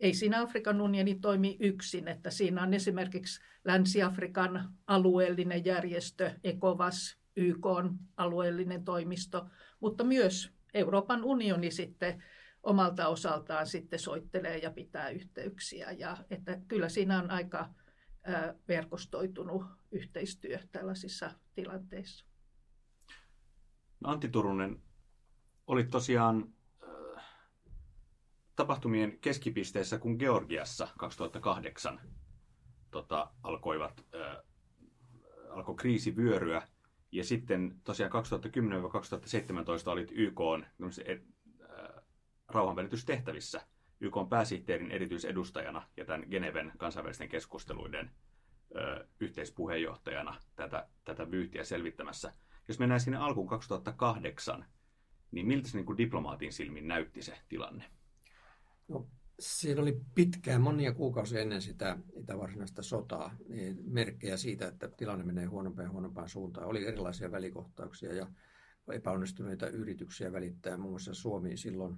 ei 0.00 0.14
siinä 0.14 0.42
Afrikan 0.42 0.80
unioni 0.80 1.14
toimi 1.14 1.56
yksin, 1.60 2.08
että 2.08 2.30
siinä 2.30 2.62
on 2.62 2.74
esimerkiksi 2.74 3.40
Länsi-Afrikan 3.64 4.74
alueellinen 4.86 5.64
järjestö, 5.64 6.30
ECOWAS, 6.44 7.19
YK 7.36 7.66
on 7.66 7.98
alueellinen 8.16 8.84
toimisto, 8.84 9.46
mutta 9.80 10.04
myös 10.04 10.52
Euroopan 10.74 11.24
unioni 11.24 11.70
sitten 11.70 12.22
omalta 12.62 13.08
osaltaan 13.08 13.66
sitten 13.66 13.98
soittelee 13.98 14.58
ja 14.58 14.70
pitää 14.70 15.08
yhteyksiä. 15.08 15.90
Ja 15.90 16.16
että 16.30 16.58
kyllä 16.68 16.88
siinä 16.88 17.18
on 17.18 17.30
aika 17.30 17.68
verkostoitunut 18.68 19.64
yhteistyö 19.90 20.58
tällaisissa 20.72 21.30
tilanteissa. 21.54 22.26
No 24.00 24.10
Antti 24.10 24.28
Turunen, 24.28 24.82
oli 25.66 25.84
tosiaan 25.84 26.52
tapahtumien 28.56 29.18
keskipisteessä, 29.20 29.98
kun 29.98 30.16
Georgiassa 30.18 30.88
2008 30.98 32.00
tota, 32.90 33.30
alkoivat, 33.42 34.04
äh, 34.14 34.36
alkoi 35.50 35.74
kriisi 35.74 36.16
vyöryä. 36.16 36.68
Ja 37.12 37.24
sitten 37.24 37.80
tosiaan 37.84 38.12
2010-2017 38.12 39.90
olit 39.90 40.12
YK 40.14 40.40
on, 40.40 40.66
äh, 40.84 42.04
rauhanvälitystehtävissä– 42.48 43.60
YK 44.00 44.16
on 44.16 44.28
pääsihteerin 44.28 44.90
erityisedustajana 44.90 45.82
ja 45.96 46.04
tämän 46.04 46.26
Geneven 46.30 46.72
kansainvälisten 46.78 47.28
keskusteluiden 47.28 48.10
ö, 48.76 49.08
yhteispuheenjohtajana 49.20 50.40
tätä, 50.56 50.88
tätä 51.04 51.30
vyyhtiä 51.30 51.64
selvittämässä. 51.64 52.32
Jos 52.68 52.78
mennään 52.78 53.00
sinne 53.00 53.18
alkuun 53.18 53.48
2008, 53.48 54.66
niin 55.30 55.46
miltä 55.46 55.68
se 55.68 55.76
niin 55.76 55.86
kuin 55.86 55.98
diplomaatin 55.98 56.52
silmin 56.52 56.88
näytti 56.88 57.22
se 57.22 57.38
tilanne? 57.48 57.84
No, 58.88 59.06
siinä 59.40 59.82
oli 59.82 60.00
pitkään, 60.14 60.60
monia 60.60 60.92
kuukausia 60.92 61.40
ennen 61.40 61.62
sitä, 61.62 61.98
sitä 62.20 62.38
varsinaista 62.38 62.82
sotaa, 62.82 63.36
niin 63.48 63.78
merkkejä 63.84 64.36
siitä, 64.36 64.68
että 64.68 64.88
tilanne 64.88 65.24
menee 65.24 65.46
huonompaan 65.46 65.86
ja 65.86 65.90
huonompaan 65.90 66.28
suuntaan. 66.28 66.66
Oli 66.66 66.86
erilaisia 66.86 67.30
välikohtauksia 67.30 68.14
ja 68.14 68.26
epäonnistuneita 68.92 69.68
yrityksiä 69.68 70.32
välittää. 70.32 70.76
Muun 70.76 70.92
muassa 70.92 71.14
Suomi 71.14 71.56
silloin 71.56 71.96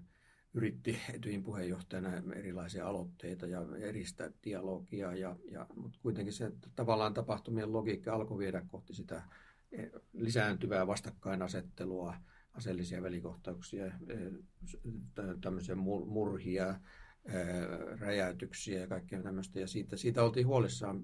yritti 0.54 0.98
Etyin 1.14 1.42
puheenjohtajana 1.42 2.08
erilaisia 2.36 2.86
aloitteita 2.88 3.46
ja 3.46 3.66
eristä 3.80 4.30
dialogia, 4.44 5.14
ja, 5.14 5.36
ja, 5.50 5.66
mutta 5.76 5.98
kuitenkin 6.02 6.32
se 6.32 6.52
tavallaan 6.76 7.14
tapahtumien 7.14 7.72
logiikka 7.72 8.14
alkoi 8.14 8.38
viedä 8.38 8.62
kohti 8.68 8.94
sitä 8.94 9.22
e, 9.72 9.86
lisääntyvää 10.12 10.86
vastakkainasettelua, 10.86 12.16
aseellisia 12.52 13.02
välikohtauksia, 13.02 13.86
e, 13.86 13.92
tämmöisiä 15.40 15.74
murhia, 16.06 16.80
räjäytyksiä 18.00 18.80
ja 18.80 18.86
kaikkea 18.86 19.22
tämmöistä. 19.22 19.60
Ja 19.60 19.66
siitä, 19.66 19.96
siitä 19.96 20.22
oltiin 20.22 20.46
huolissaan. 20.46 21.02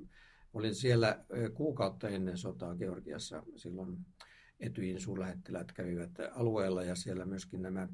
Olin 0.52 0.74
siellä 0.74 1.24
kuukautta 1.54 2.08
ennen 2.08 2.38
sotaa 2.38 2.74
Georgiassa. 2.74 3.42
Silloin 3.56 3.96
Etyin 4.60 5.00
suurlähettiläät 5.00 5.72
kävivät 5.72 6.10
alueella 6.34 6.82
ja 6.82 6.94
siellä 6.94 7.24
myöskin 7.24 7.62
nämä 7.62 7.88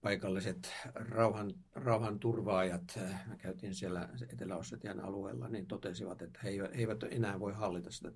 paikalliset 0.00 0.72
rauhan, 0.94 1.54
rauhan 1.74 2.18
turvaajat, 2.18 2.98
käytiin 3.38 3.74
siellä 3.74 4.08
Etelä-Ossetian 4.32 5.00
alueella, 5.00 5.48
niin 5.48 5.66
totesivat, 5.66 6.22
että 6.22 6.40
he 6.44 6.50
eivät 6.72 7.02
enää 7.10 7.40
voi 7.40 7.52
hallita 7.52 7.90
sitä 7.90 8.12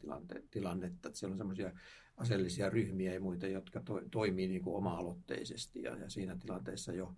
tilannetta. 0.50 1.08
Että 1.08 1.18
siellä 1.18 1.32
on 1.34 1.38
semmoisia 1.38 1.72
aseellisia 2.16 2.70
ryhmiä 2.70 3.14
ja 3.14 3.20
muita, 3.20 3.46
jotka 3.46 3.80
to, 3.80 4.00
toimii 4.10 4.48
niin 4.48 4.62
kuin 4.62 4.76
oma-aloitteisesti. 4.76 5.82
Ja, 5.82 5.96
ja 5.96 6.10
siinä 6.10 6.36
tilanteessa 6.36 6.92
jo 6.92 7.14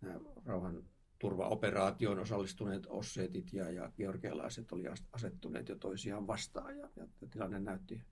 nämä 0.00 0.20
rauhan 0.44 0.82
turvaoperaatioon 1.20 2.18
osallistuneet 2.18 2.86
osseetit 2.86 3.52
ja, 3.52 3.70
ja 3.70 3.92
georgialaiset 3.96 4.72
oli 4.72 4.84
asettuneet 5.12 5.68
jo 5.68 5.76
toisiaan 5.76 6.26
vastaan 6.26 6.78
ja, 6.78 6.88
ja 6.96 7.06
tilanne 7.30 7.60
näytti 7.60 8.02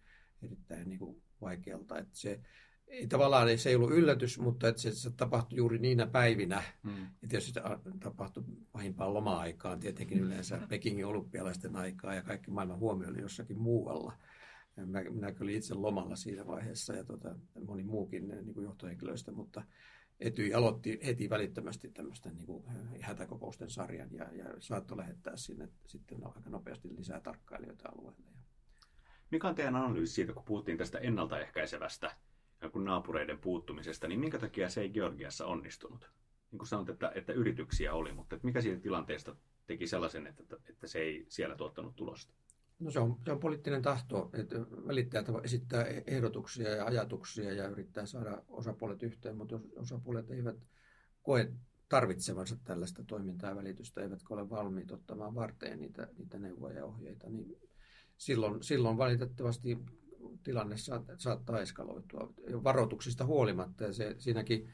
erittäin 0.43 0.89
niin 0.89 0.99
kuin 0.99 1.23
vaikealta. 1.41 1.99
Että 1.99 2.19
se, 2.19 2.41
ei, 2.87 3.07
tavallaan 3.07 3.59
se 3.59 3.69
ei 3.69 3.77
ollut 3.77 3.91
yllätys, 3.91 4.39
mutta 4.39 4.69
että 4.69 4.83
se, 4.83 4.95
se 4.95 5.11
tapahtui 5.11 5.57
juuri 5.57 5.79
niinä 5.79 6.07
päivinä. 6.07 6.63
Mm. 6.83 7.01
Ja 7.23 7.29
tietysti 7.29 7.53
se 7.53 7.61
tapahtui 8.01 8.45
pahimpaan 8.73 9.15
loma-aikaan, 9.15 9.81
tietenkin 9.81 10.19
yleensä 10.19 10.61
Pekingin 10.69 11.07
olympialaisten 11.07 11.77
aikaa 11.77 12.15
ja 12.15 12.23
kaikki 12.23 12.51
maailman 12.51 12.79
huomio 12.79 13.09
oli 13.09 13.21
jossakin 13.21 13.59
muualla. 13.59 14.13
Mä, 14.77 15.03
minä 15.11 15.35
olin 15.41 15.57
itse 15.57 15.75
lomalla 15.75 16.17
siinä 16.17 16.47
vaiheessa 16.47 16.95
ja 16.95 17.05
tota, 17.05 17.35
moni 17.67 17.85
muukin 17.85 18.29
niin 18.29 18.55
kuin 18.55 18.65
johtohenkilöistä, 18.65 19.33
mutta 19.33 19.63
Etyi 20.21 20.55
aloitti 20.55 21.01
heti 21.07 21.31
välittömästi 21.31 21.89
tämmöisten 21.91 22.37
niin 22.37 22.47
kuin 22.47 22.65
hätäkokousten 23.01 23.71
sarjan 23.71 24.09
ja, 24.13 24.29
ja 24.33 24.45
saattoi 24.59 24.97
lähettää 24.97 25.37
sinne 25.37 25.69
sitten 25.87 26.27
aika 26.27 26.51
nopeasti 26.51 26.97
lisää 26.97 27.21
tarkkailijoita 27.21 27.89
alueelle. 27.89 28.27
Mikä 29.31 29.49
on 29.49 29.55
teidän 29.55 29.77
analyysi 29.77 30.13
siitä, 30.13 30.33
kun 30.33 30.45
puhuttiin 30.45 30.79
tästä 30.79 30.99
ennaltaehkäisevästä 30.99 32.17
kuin 32.73 32.85
naapureiden 32.85 33.39
puuttumisesta, 33.39 34.09
niin 34.09 34.21
minkä 34.21 34.39
takia 34.39 34.69
se 34.69 34.81
ei 34.81 34.91
Georgiassa 34.91 35.47
onnistunut? 35.47 36.11
Niin 36.51 36.59
kuin 36.59 36.69
sanot, 36.69 36.89
että, 36.89 37.13
että 37.15 37.33
yrityksiä 37.33 37.95
oli, 37.95 38.13
mutta 38.13 38.37
että 38.37 38.47
mikä 38.47 38.61
siitä 38.61 38.81
tilanteesta 38.81 39.37
teki 39.67 39.87
sellaisen, 39.87 40.27
että, 40.27 40.57
että 40.69 40.87
se 40.87 40.99
ei 40.99 41.27
siellä 41.29 41.57
tuottanut 41.57 41.97
tulosta? 41.97 42.35
No 42.79 42.91
se 42.91 42.99
on, 42.99 43.17
se 43.25 43.33
on 43.33 43.41
poliittinen 43.41 43.83
tahto, 43.83 44.31
että 44.33 44.57
välittäjät 44.61 45.27
esittää 45.43 45.85
ehdotuksia 45.85 46.69
ja 46.69 46.85
ajatuksia 46.85 47.53
ja 47.53 47.69
yrittää 47.69 48.07
saada 48.07 48.43
osapuolet 48.49 49.03
yhteen, 49.03 49.37
mutta 49.37 49.55
jos 49.55 49.63
osapuolet 49.77 50.31
eivät 50.31 50.57
koe 51.23 51.53
tarvitsevansa 51.89 52.57
tällaista 52.65 53.05
toimintaa 53.05 53.51
ja 53.51 53.57
välitystä, 53.57 54.03
eivätkä 54.03 54.35
ole 54.35 54.51
valmiit 54.51 54.91
ottamaan 54.91 55.35
varteen 55.35 55.81
niitä, 55.81 56.09
niitä 56.19 56.39
neuvoja 56.39 56.77
ja 56.77 56.85
ohjeita, 56.85 57.31
niin 57.31 57.57
silloin, 58.17 58.63
silloin 58.63 58.99
valitettavasti 58.99 59.79
tilanne 60.43 60.77
saattaa 61.19 61.61
eskaloitua 61.61 62.33
varoituksista 62.65 63.27
huolimatta. 63.27 63.85
Ja 63.85 63.93
se, 63.93 64.15
siinäkin 64.19 64.71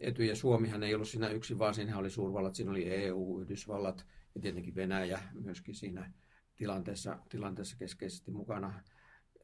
Ety 0.00 0.24
ja 0.24 0.36
Suomihan 0.36 0.82
ei 0.82 0.94
ollut 0.94 1.08
siinä 1.08 1.28
yksin, 1.28 1.58
vaan 1.58 1.74
siinä 1.74 1.98
oli 1.98 2.10
suurvallat, 2.10 2.54
siinä 2.54 2.70
oli 2.70 2.88
EU, 2.88 3.40
Yhdysvallat 3.40 4.06
ja 4.34 4.40
tietenkin 4.40 4.74
Venäjä 4.74 5.22
myöskin 5.34 5.74
siinä 5.74 6.12
tilanteessa, 6.56 7.18
tilanteessa 7.28 7.76
keskeisesti 7.76 8.30
mukana. 8.30 8.82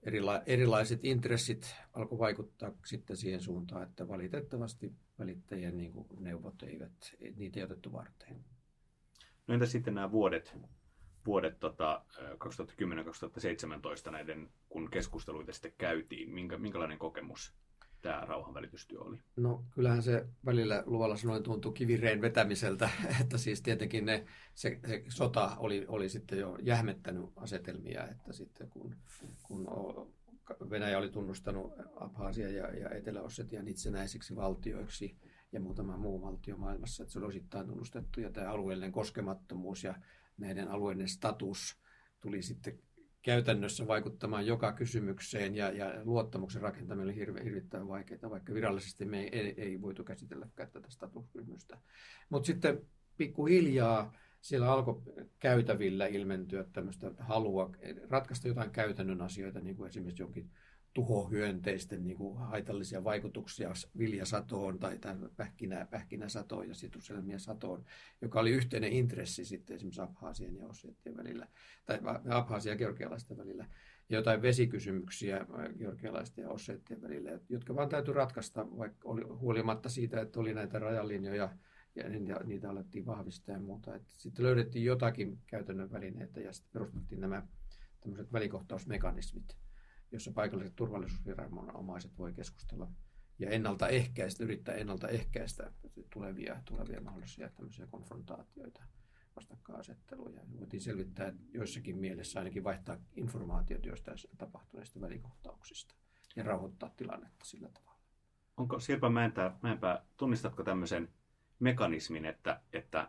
Erila, 0.02 0.42
erilaiset 0.46 1.04
intressit 1.04 1.74
alkoi 1.92 2.18
vaikuttaa 2.18 2.72
sitten 2.84 3.16
siihen 3.16 3.40
suuntaan, 3.40 3.82
että 3.82 4.08
valitettavasti 4.08 4.92
välittäjien 5.18 5.76
niin 5.76 5.92
kuin 5.92 6.08
neuvot 6.18 6.62
eivät, 6.62 7.14
niitä 7.36 7.60
ei 7.60 7.64
otettu 7.64 7.92
varteen. 7.92 8.44
No 9.46 9.54
entä 9.54 9.66
sitten 9.66 9.94
nämä 9.94 10.10
vuodet, 10.10 10.56
vuodet 11.26 11.60
tota, 11.60 12.04
2010-2017 14.08 14.10
näiden, 14.10 14.50
kun 14.68 14.90
keskusteluita 14.90 15.52
sitten 15.52 15.74
käytiin, 15.78 16.30
minkä, 16.30 16.58
minkälainen 16.58 16.98
kokemus 16.98 17.54
tämä 18.02 18.24
rauhanvälitystyö 18.24 19.00
oli? 19.00 19.18
No 19.36 19.64
kyllähän 19.70 20.02
se 20.02 20.26
välillä 20.46 20.82
luvalla 20.86 21.16
sanoen 21.16 21.42
tuntui 21.42 21.72
kivireen 21.72 22.20
vetämiseltä, 22.20 22.90
että 23.20 23.38
siis 23.38 23.62
tietenkin 23.62 24.04
ne, 24.04 24.26
se, 24.54 24.80
se 24.86 25.04
sota 25.08 25.56
oli, 25.58 25.84
oli 25.88 26.08
sitten 26.08 26.38
jo 26.38 26.58
jähmettänyt 26.62 27.24
asetelmia, 27.36 28.08
että 28.08 28.32
sitten 28.32 28.70
kun, 28.70 28.96
kun 29.42 29.66
Venäjä 30.70 30.98
oli 30.98 31.10
tunnustanut 31.10 31.72
Abhaasia 31.96 32.50
ja, 32.50 32.78
ja 32.78 32.90
Etelä-Ossetian 32.90 33.68
itsenäisiksi 33.68 34.36
valtioiksi 34.36 35.16
ja 35.52 35.60
muutama 35.60 35.96
muu 35.96 36.22
valtio 36.22 36.56
maailmassa, 36.56 37.02
että 37.02 37.12
se 37.12 37.18
oli 37.18 37.26
osittain 37.26 37.66
tunnustettu 37.66 38.20
ja 38.20 38.30
tämä 38.30 38.50
alueellinen 38.50 38.92
koskemattomuus 38.92 39.84
ja 39.84 39.94
näiden 40.36 40.68
alueiden 40.68 41.08
status 41.08 41.76
tuli 42.20 42.42
sitten 42.42 42.78
käytännössä 43.22 43.86
vaikuttamaan 43.86 44.46
joka 44.46 44.72
kysymykseen 44.72 45.54
ja, 45.54 45.70
ja 45.70 45.94
luottamuksen 46.04 46.62
rakentaminen 46.62 47.08
oli 47.08 47.16
hirve, 47.16 47.44
hirvittävän 47.44 47.88
vaikeaa, 47.88 48.30
vaikka 48.30 48.54
virallisesti 48.54 49.04
me 49.04 49.20
ei, 49.20 49.28
ei, 49.38 49.54
ei 49.56 49.80
voitu 49.80 50.04
käsitelläkään 50.04 50.70
tätä 50.70 50.90
statuskysymystä. 50.90 51.78
Mutta 52.28 52.46
sitten 52.46 52.86
pikkuhiljaa 53.16 54.12
siellä 54.40 54.72
alkoi 54.72 55.02
käytävillä 55.38 56.06
ilmentyä 56.06 56.64
tämmöistä 56.72 57.10
halua 57.18 57.70
ratkaista 58.08 58.48
jotain 58.48 58.70
käytännön 58.70 59.22
asioita, 59.22 59.60
niin 59.60 59.76
kuin 59.76 59.88
esimerkiksi 59.88 60.22
jonkin 60.22 60.50
tuhohyönteisten 60.94 62.04
niin 62.04 62.16
kuin 62.16 62.38
haitallisia 62.38 63.04
vaikutuksia 63.04 63.72
viljasatoon 63.98 64.78
tai 64.78 64.98
pähkinä, 65.36 65.86
pähkinäsatoon 65.90 66.68
ja 66.68 66.74
situselmien 66.74 67.40
satoon, 67.40 67.84
joka 68.20 68.40
oli 68.40 68.50
yhteinen 68.50 68.92
intressi 68.92 69.44
sitten 69.44 69.76
esimerkiksi 69.76 70.00
Abhaasien 70.00 70.56
ja 70.56 70.66
Ossetien 70.66 71.16
välillä, 71.16 71.48
tai 71.84 72.00
Abhaasien 72.28 72.72
ja 72.72 72.78
georgialaisten 72.78 73.36
välillä, 73.36 73.66
ja 74.08 74.18
jotain 74.18 74.42
vesikysymyksiä 74.42 75.46
georgialaisten 75.78 76.42
ja 76.42 76.50
Ossetien 76.50 77.02
välillä, 77.02 77.30
jotka 77.48 77.74
vaan 77.74 77.88
täytyy 77.88 78.14
ratkaista, 78.14 78.66
vaikka 78.78 79.08
oli 79.08 79.22
huolimatta 79.22 79.88
siitä, 79.88 80.20
että 80.20 80.40
oli 80.40 80.54
näitä 80.54 80.78
rajalinjoja, 80.78 81.56
ja 81.94 82.04
niitä 82.44 82.70
alettiin 82.70 83.06
vahvistaa 83.06 83.54
ja 83.54 83.60
muuta. 83.60 84.00
Sitten 84.06 84.44
löydettiin 84.44 84.84
jotakin 84.84 85.38
käytännön 85.46 85.92
välineitä 85.92 86.40
ja 86.40 86.52
sitten 86.52 86.72
perustettiin 86.72 87.20
nämä 87.20 87.46
tämmöiset 88.00 88.32
välikohtausmekanismit, 88.32 89.56
jossa 90.12 90.32
paikalliset 90.32 90.76
turvallisuusviranomaiset 90.76 92.18
voi 92.18 92.32
keskustella 92.32 92.88
ja 93.38 93.50
ennaltaehkäistä, 93.50 94.44
yrittää 94.44 94.74
ennaltaehkäistä 94.74 95.72
tulevia, 96.12 96.62
tulevia 96.64 97.00
mahdollisia 97.00 97.48
tämmöisiä 97.48 97.86
konfrontaatioita, 97.86 98.82
vastakkainasetteluja. 99.36 100.40
Voitiin 100.58 100.80
selvittää 100.80 101.32
joissakin 101.54 101.96
mielessä 101.96 102.40
ainakin 102.40 102.64
vaihtaa 102.64 102.96
informaatiot 103.16 103.86
joistain 103.86 104.18
tapahtuneista 104.38 105.00
välikohtauksista 105.00 105.94
ja 106.36 106.42
rauhoittaa 106.42 106.90
tilannetta 106.96 107.44
sillä 107.44 107.68
tavalla. 107.68 108.00
Onko 108.56 108.80
Sirpa 108.80 109.10
Mäenpää, 109.10 109.58
Mäenpää 109.62 110.04
tunnistatko 110.16 110.62
tämmöisen 110.62 111.08
mekanismin, 111.60 112.24
että, 112.24 112.60
että 112.72 113.08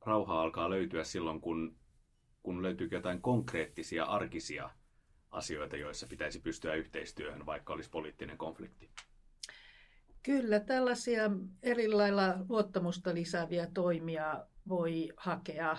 rauha 0.00 0.42
alkaa 0.42 0.70
löytyä 0.70 1.04
silloin, 1.04 1.40
kun, 1.40 1.76
kun 2.42 2.62
löytyy 2.62 2.88
jotain 2.92 3.22
konkreettisia 3.22 4.04
arkisia 4.04 4.70
asioita, 5.34 5.76
joissa 5.76 6.06
pitäisi 6.06 6.40
pystyä 6.40 6.74
yhteistyöhön, 6.74 7.46
vaikka 7.46 7.72
olisi 7.72 7.90
poliittinen 7.90 8.38
konflikti? 8.38 8.90
Kyllä, 10.22 10.60
tällaisia 10.60 11.30
eri 11.62 11.88
lailla 11.88 12.34
luottamusta 12.48 13.14
lisääviä 13.14 13.68
toimia 13.74 14.46
voi 14.68 15.08
hakea 15.16 15.76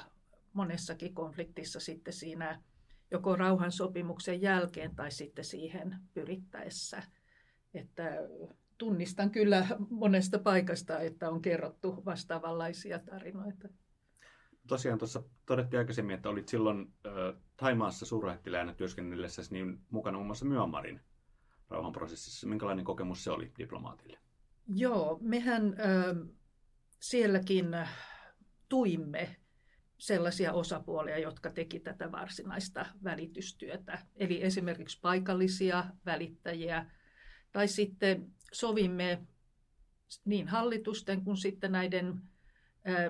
monessakin 0.54 1.14
konfliktissa 1.14 1.80
sitten 1.80 2.14
siinä 2.14 2.62
joko 3.12 3.36
rauhansopimuksen 3.36 4.42
jälkeen 4.42 4.96
tai 4.96 5.12
sitten 5.12 5.46
siihen 5.46 5.96
pyrittäessä. 6.14 7.04
Että 7.74 8.18
tunnistan 8.78 9.32
kyllä 9.32 9.68
monesta 9.90 10.40
paikasta, 10.40 11.00
että 11.00 11.30
on 11.30 11.42
kerrottu 11.42 12.06
vastaavanlaisia 12.06 13.00
tarinoita. 13.00 13.68
Tosiaan 14.68 15.00
tuossa 15.00 15.24
todettiin 15.46 15.80
aikaisemmin, 15.80 16.16
että 16.16 16.30
olit 16.30 16.48
silloin 16.48 16.94
Taimaassa 17.58 18.06
suurlähettiläänä 18.06 18.74
työskennellessä 18.74 19.42
niin 19.50 19.80
mukana 19.90 20.18
muun 20.18 20.28
muassa 20.28 20.46
Myanmarin 20.46 21.02
rauhanprosessissa. 21.70 22.48
Minkälainen 22.48 22.86
kokemus 22.86 23.24
se 23.24 23.32
oli 23.32 23.52
diplomaatille? 23.58 24.20
Joo, 24.68 25.18
mehän 25.22 25.66
äh, 25.66 26.30
sielläkin 27.00 27.66
tuimme 28.70 29.36
sellaisia 29.98 30.54
osapuolia, 30.54 31.20
jotka 31.20 31.50
teki 31.50 31.80
tätä 31.80 32.12
varsinaista 32.12 32.86
välitystyötä. 33.04 34.00
Eli 34.16 34.44
esimerkiksi 34.44 35.00
paikallisia 35.02 35.86
välittäjiä 36.06 36.92
tai 37.52 37.68
sitten 37.68 38.32
sovimme 38.54 39.28
niin 40.26 40.48
hallitusten 40.48 41.24
kuin 41.24 41.38
sitten 41.38 41.72
näiden 41.72 42.22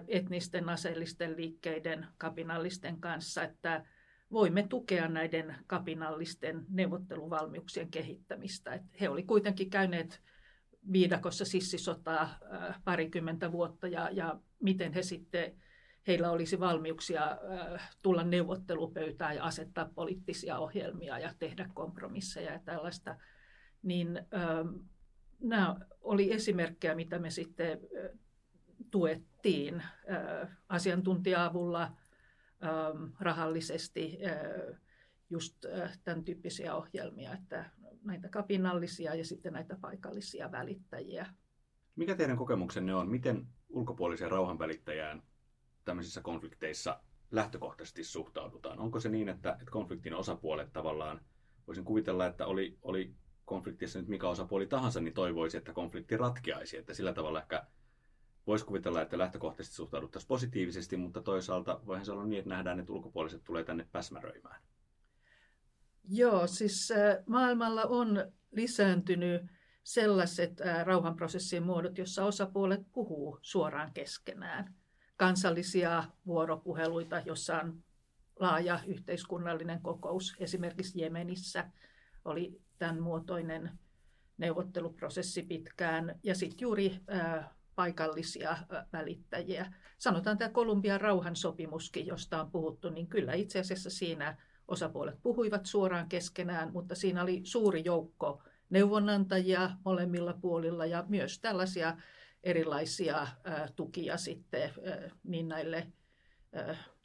etnisten 0.07 0.69
aseellisten 0.69 1.37
liikkeiden 1.37 2.07
kapinallisten 2.17 3.01
kanssa, 3.01 3.43
että 3.43 3.85
voimme 4.31 4.67
tukea 4.67 5.07
näiden 5.07 5.55
kapinallisten 5.67 6.65
neuvotteluvalmiuksien 6.69 7.91
kehittämistä. 7.91 8.73
Että 8.73 8.97
he 9.01 9.09
olivat 9.09 9.27
kuitenkin 9.27 9.69
käyneet 9.69 10.21
viidakossa 10.91 11.45
sissisotaa 11.45 12.39
parikymmentä 12.83 13.51
vuotta 13.51 13.87
ja, 13.87 14.09
ja 14.11 14.39
miten 14.59 14.93
he 14.93 15.03
sitten, 15.03 15.55
heillä 16.07 16.31
olisi 16.31 16.59
valmiuksia 16.59 17.37
tulla 18.01 18.23
neuvottelupöytään 18.23 19.35
ja 19.35 19.43
asettaa 19.43 19.89
poliittisia 19.95 20.57
ohjelmia 20.57 21.19
ja 21.19 21.33
tehdä 21.39 21.69
kompromisseja 21.73 22.51
ja 22.51 22.59
tällaista, 22.59 23.15
niin 23.83 24.21
nämä 25.39 25.75
oli 26.01 26.33
esimerkkejä, 26.33 26.95
mitä 26.95 27.19
me 27.19 27.29
sitten 27.29 27.79
tuettiin 28.91 29.83
asiantuntija-avulla, 30.69 31.91
rahallisesti 33.19 34.17
just 35.29 35.65
tämän 36.03 36.23
tyyppisiä 36.23 36.75
ohjelmia, 36.75 37.33
että 37.33 37.69
näitä 38.03 38.29
kapinallisia 38.29 39.15
ja 39.15 39.25
sitten 39.25 39.53
näitä 39.53 39.77
paikallisia 39.81 40.51
välittäjiä. 40.51 41.25
Mikä 41.95 42.15
teidän 42.15 42.37
kokemuksenne 42.37 42.95
on? 42.95 43.09
Miten 43.09 43.47
ulkopuoliseen 43.69 44.31
rauhanvälittäjään 44.31 45.23
tämmöisissä 45.85 46.21
konflikteissa 46.21 46.99
lähtökohtaisesti 47.31 48.03
suhtaudutaan? 48.03 48.79
Onko 48.79 48.99
se 48.99 49.09
niin, 49.09 49.29
että, 49.29 49.51
että 49.51 49.71
konfliktin 49.71 50.13
osapuolet 50.13 50.73
tavallaan, 50.73 51.21
voisin 51.67 51.85
kuvitella, 51.85 52.25
että 52.25 52.45
oli, 52.45 52.77
oli 52.81 53.15
konfliktissa 53.45 53.99
nyt 53.99 54.07
mikä 54.07 54.29
osapuoli 54.29 54.67
tahansa, 54.67 55.01
niin 55.01 55.13
toivoisi, 55.13 55.57
että 55.57 55.73
konflikti 55.73 56.17
ratkeaisi, 56.17 56.77
että 56.77 56.93
sillä 56.93 57.13
tavalla 57.13 57.41
ehkä 57.41 57.67
voisi 58.47 58.65
kuvitella, 58.65 59.01
että 59.01 59.17
lähtökohtaisesti 59.17 59.75
suhtauduttaisiin 59.75 60.27
positiivisesti, 60.27 60.97
mutta 60.97 61.21
toisaalta 61.21 61.79
voihan 61.85 62.05
se 62.05 62.11
olla 62.11 62.25
niin, 62.25 62.39
että 62.39 62.49
nähdään, 62.49 62.79
että 62.79 62.93
ulkopuoliset 62.93 63.43
tulee 63.43 63.63
tänne 63.63 63.87
päsmäröimään. 63.91 64.61
Joo, 66.09 66.47
siis 66.47 66.93
maailmalla 67.25 67.83
on 67.83 68.31
lisääntynyt 68.51 69.41
sellaiset 69.83 70.51
rauhanprosessien 70.83 71.63
muodot, 71.63 71.97
jossa 71.97 72.25
osapuolet 72.25 72.81
puhuu 72.91 73.39
suoraan 73.41 73.91
keskenään. 73.93 74.75
Kansallisia 75.17 76.03
vuoropuheluita, 76.25 77.19
jossa 77.25 77.59
on 77.59 77.83
laaja 78.39 78.79
yhteiskunnallinen 78.87 79.81
kokous. 79.81 80.35
Esimerkiksi 80.39 81.01
Jemenissä 81.01 81.71
oli 82.25 82.61
tämän 82.77 83.01
muotoinen 83.01 83.79
neuvotteluprosessi 84.37 85.43
pitkään. 85.43 86.19
Ja 86.23 86.35
sitten 86.35 86.61
juuri 86.61 86.99
paikallisia 87.75 88.57
välittäjiä. 88.93 89.73
Sanotaan 89.97 90.37
tämä 90.37 90.49
Kolumbian 90.49 91.01
rauhansopimuskin, 91.01 92.07
josta 92.07 92.41
on 92.41 92.51
puhuttu, 92.51 92.89
niin 92.89 93.07
kyllä 93.07 93.33
itse 93.33 93.59
asiassa 93.59 93.89
siinä 93.89 94.37
osapuolet 94.67 95.21
puhuivat 95.21 95.65
suoraan 95.65 96.09
keskenään, 96.09 96.71
mutta 96.71 96.95
siinä 96.95 97.21
oli 97.21 97.41
suuri 97.43 97.81
joukko 97.85 98.43
neuvonantajia 98.69 99.71
molemmilla 99.85 100.33
puolilla 100.33 100.85
ja 100.85 101.05
myös 101.07 101.39
tällaisia 101.39 101.97
erilaisia 102.43 103.27
tukia 103.75 104.17
sitten 104.17 104.71
niin 105.23 105.47
näille 105.47 105.87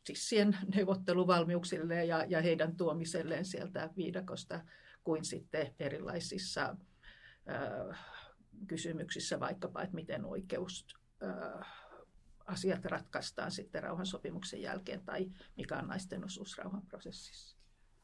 sissien 0.04 0.56
neuvotteluvalmiuksille 0.74 2.04
ja, 2.04 2.40
heidän 2.42 2.76
tuomiselleen 2.76 3.44
sieltä 3.44 3.90
viidakosta 3.96 4.60
kuin 5.04 5.24
sitten 5.24 5.74
erilaisissa 5.78 6.76
kysymyksissä 8.66 9.40
vaikkapa, 9.40 9.82
että 9.82 9.94
miten 9.94 10.24
oikeus 10.24 10.86
asiat 12.46 12.84
ratkaistaan 12.84 13.50
sitten 13.50 13.82
rauhansopimuksen 13.82 14.62
jälkeen 14.62 15.02
tai 15.04 15.30
mikä 15.56 15.78
on 15.78 15.88
naisten 15.88 16.24
osuus 16.24 16.58
rauhanprosessissa. 16.58 17.56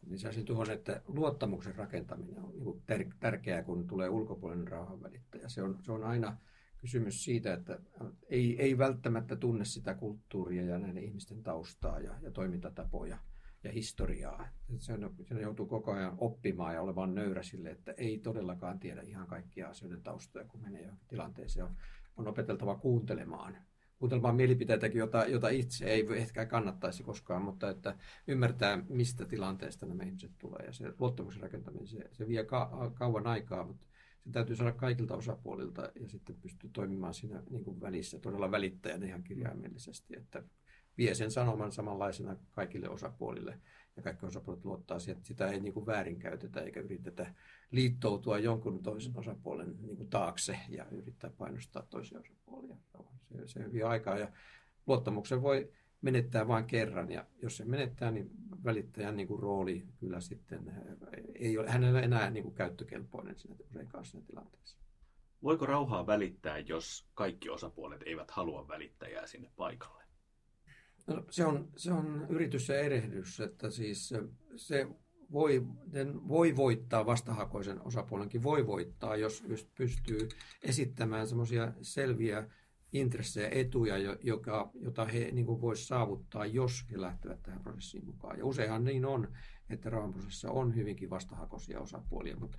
Lisäisin 0.06 0.44
tuohon, 0.44 0.70
että 0.70 1.02
luottamuksen 1.06 1.74
rakentaminen 1.74 2.38
on 2.38 2.52
niin 2.88 3.12
tärkeää, 3.20 3.62
kun 3.62 3.86
tulee 3.86 4.08
ulkopuolinen 4.08 4.68
rauhanvälittäjä. 4.68 5.48
Se 5.48 5.62
on, 5.62 5.78
se 5.82 5.92
on 5.92 6.04
aina 6.04 6.36
kysymys 6.78 7.24
siitä, 7.24 7.54
että 7.54 7.78
ei, 8.28 8.62
ei 8.62 8.78
välttämättä 8.78 9.36
tunne 9.36 9.64
sitä 9.64 9.94
kulttuuria 9.94 10.64
ja 10.64 10.78
näiden 10.78 11.04
ihmisten 11.04 11.42
taustaa 11.42 12.00
ja, 12.00 12.18
ja 12.22 12.30
toimintatapoja– 12.30 13.18
ja 13.66 13.72
historiaa. 13.72 14.48
Sen, 14.78 15.10
sen 15.28 15.40
joutuu 15.40 15.66
koko 15.66 15.92
ajan 15.92 16.14
oppimaan 16.18 16.74
ja 16.74 16.82
olemaan 16.82 17.14
nöyrä 17.14 17.42
sille, 17.42 17.70
että 17.70 17.94
ei 17.96 18.18
todellakaan 18.18 18.78
tiedä 18.78 19.02
ihan 19.02 19.26
kaikkia 19.26 19.68
asioiden 19.68 20.02
taustoja, 20.02 20.44
kun 20.44 20.62
menee 20.62 20.82
jo 20.82 20.92
tilanteeseen. 21.08 21.66
On, 21.66 21.76
on 22.16 22.28
opeteltava 22.28 22.74
kuuntelemaan. 22.74 23.56
Kuuntelemaan 23.98 24.36
mielipiteitäkin, 24.36 24.98
jota, 24.98 25.24
jota 25.24 25.48
itse 25.48 25.84
ei 25.84 26.06
ehkä 26.16 26.46
kannattaisi 26.46 27.02
koskaan, 27.02 27.42
mutta 27.42 27.70
että 27.70 27.96
ymmärtää, 28.26 28.82
mistä 28.88 29.24
tilanteesta 29.24 29.86
nämä 29.86 30.02
ihmiset 30.02 30.32
tulee. 30.38 30.66
Ja 30.66 30.72
se 30.72 30.92
luottamuksen 30.98 31.42
rakentaminen, 31.42 31.86
se, 31.86 32.08
se 32.12 32.28
vie 32.28 32.44
ka- 32.44 32.92
kauan 32.94 33.26
aikaa, 33.26 33.64
mutta 33.64 33.86
se 34.24 34.30
täytyy 34.30 34.56
saada 34.56 34.72
kaikilta 34.72 35.16
osapuolilta 35.16 35.90
ja 36.00 36.08
sitten 36.08 36.36
pystyy 36.42 36.70
toimimaan 36.72 37.14
siinä 37.14 37.42
niin 37.50 37.64
kuin 37.64 37.80
välissä, 37.80 38.18
todella 38.18 38.50
välittäjänä 38.50 39.06
ihan 39.06 39.22
kirjaimellisesti, 39.22 40.16
että 40.16 40.42
vie 40.98 41.14
sen 41.14 41.30
sanoman 41.30 41.72
samanlaisena 41.72 42.36
kaikille 42.52 42.88
osapuolille. 42.88 43.58
Ja 43.96 44.02
kaikki 44.02 44.26
osapuolet 44.26 44.64
luottaa 44.64 44.98
siihen, 44.98 45.16
että 45.16 45.28
sitä 45.28 45.48
ei 45.48 45.60
niin 45.60 45.74
kuin 45.74 45.86
väärinkäytetä 45.86 46.60
eikä 46.60 46.80
yritetä 46.80 47.34
liittoutua 47.70 48.38
jonkun 48.38 48.82
toisen 48.82 49.12
osapuolen 49.16 49.74
niin 49.80 49.96
kuin 49.96 50.10
taakse 50.10 50.58
ja 50.68 50.86
yrittää 50.90 51.30
painostaa 51.30 51.82
toisia 51.90 52.20
osapuolia. 52.20 52.76
Se, 53.28 53.46
se 53.46 53.72
vie 53.72 53.82
aikaa 53.82 54.18
ja 54.18 54.28
luottamuksen 54.86 55.42
voi 55.42 55.72
menettää 56.02 56.48
vain 56.48 56.64
kerran 56.64 57.10
ja 57.10 57.26
jos 57.42 57.56
se 57.56 57.64
menettää, 57.64 58.10
niin 58.10 58.30
välittäjän 58.64 59.16
niin 59.16 59.28
kuin 59.28 59.42
rooli 59.42 59.86
kyllä 60.00 60.20
sitten 60.20 60.72
ei 61.34 61.58
ole 61.58 61.70
hänellä 61.70 62.00
enää 62.00 62.30
niin 62.30 62.42
kuin 62.42 62.54
käyttökelpoinen 62.54 63.38
siinä 63.38 63.56
useinkaan 63.70 64.04
siinä 64.04 64.26
tilanteessa. 64.26 64.76
Voiko 65.42 65.66
rauhaa 65.66 66.06
välittää, 66.06 66.58
jos 66.58 67.06
kaikki 67.14 67.50
osapuolet 67.50 68.02
eivät 68.06 68.30
halua 68.30 68.68
välittäjää 68.68 69.26
sinne 69.26 69.50
paikalle? 69.56 70.05
No, 71.06 71.24
se, 71.30 71.44
on, 71.44 71.68
se 71.76 71.92
on 71.92 72.26
yritys 72.28 72.68
ja 72.68 72.80
erehdys, 72.80 73.40
että 73.40 73.70
siis 73.70 74.14
se 74.56 74.86
voi, 75.32 75.66
voi 76.28 76.56
voittaa 76.56 77.06
vastahakoisen 77.06 77.86
osapuolenkin, 77.86 78.42
voi 78.42 78.66
voittaa, 78.66 79.16
jos 79.16 79.44
pystyy 79.74 80.28
esittämään 80.62 81.28
semmoisia 81.28 81.72
selviä 81.82 82.50
intressejä, 82.92 83.48
etuja, 83.48 84.16
joka, 84.22 84.70
jota 84.74 85.04
he 85.04 85.30
niin 85.32 85.46
voisivat 85.46 85.88
saavuttaa, 85.88 86.46
jos 86.46 86.84
he 86.90 87.00
lähtevät 87.00 87.42
tähän 87.42 87.62
prosessiin 87.62 88.06
mukaan. 88.06 88.38
Ja 88.38 88.46
useinhan 88.46 88.84
niin 88.84 89.04
on, 89.04 89.28
että 89.70 89.90
rauhanprosessissa 89.90 90.50
on 90.50 90.76
hyvinkin 90.76 91.10
vastahakoisia 91.10 91.80
osapuolia, 91.80 92.36
mutta 92.36 92.58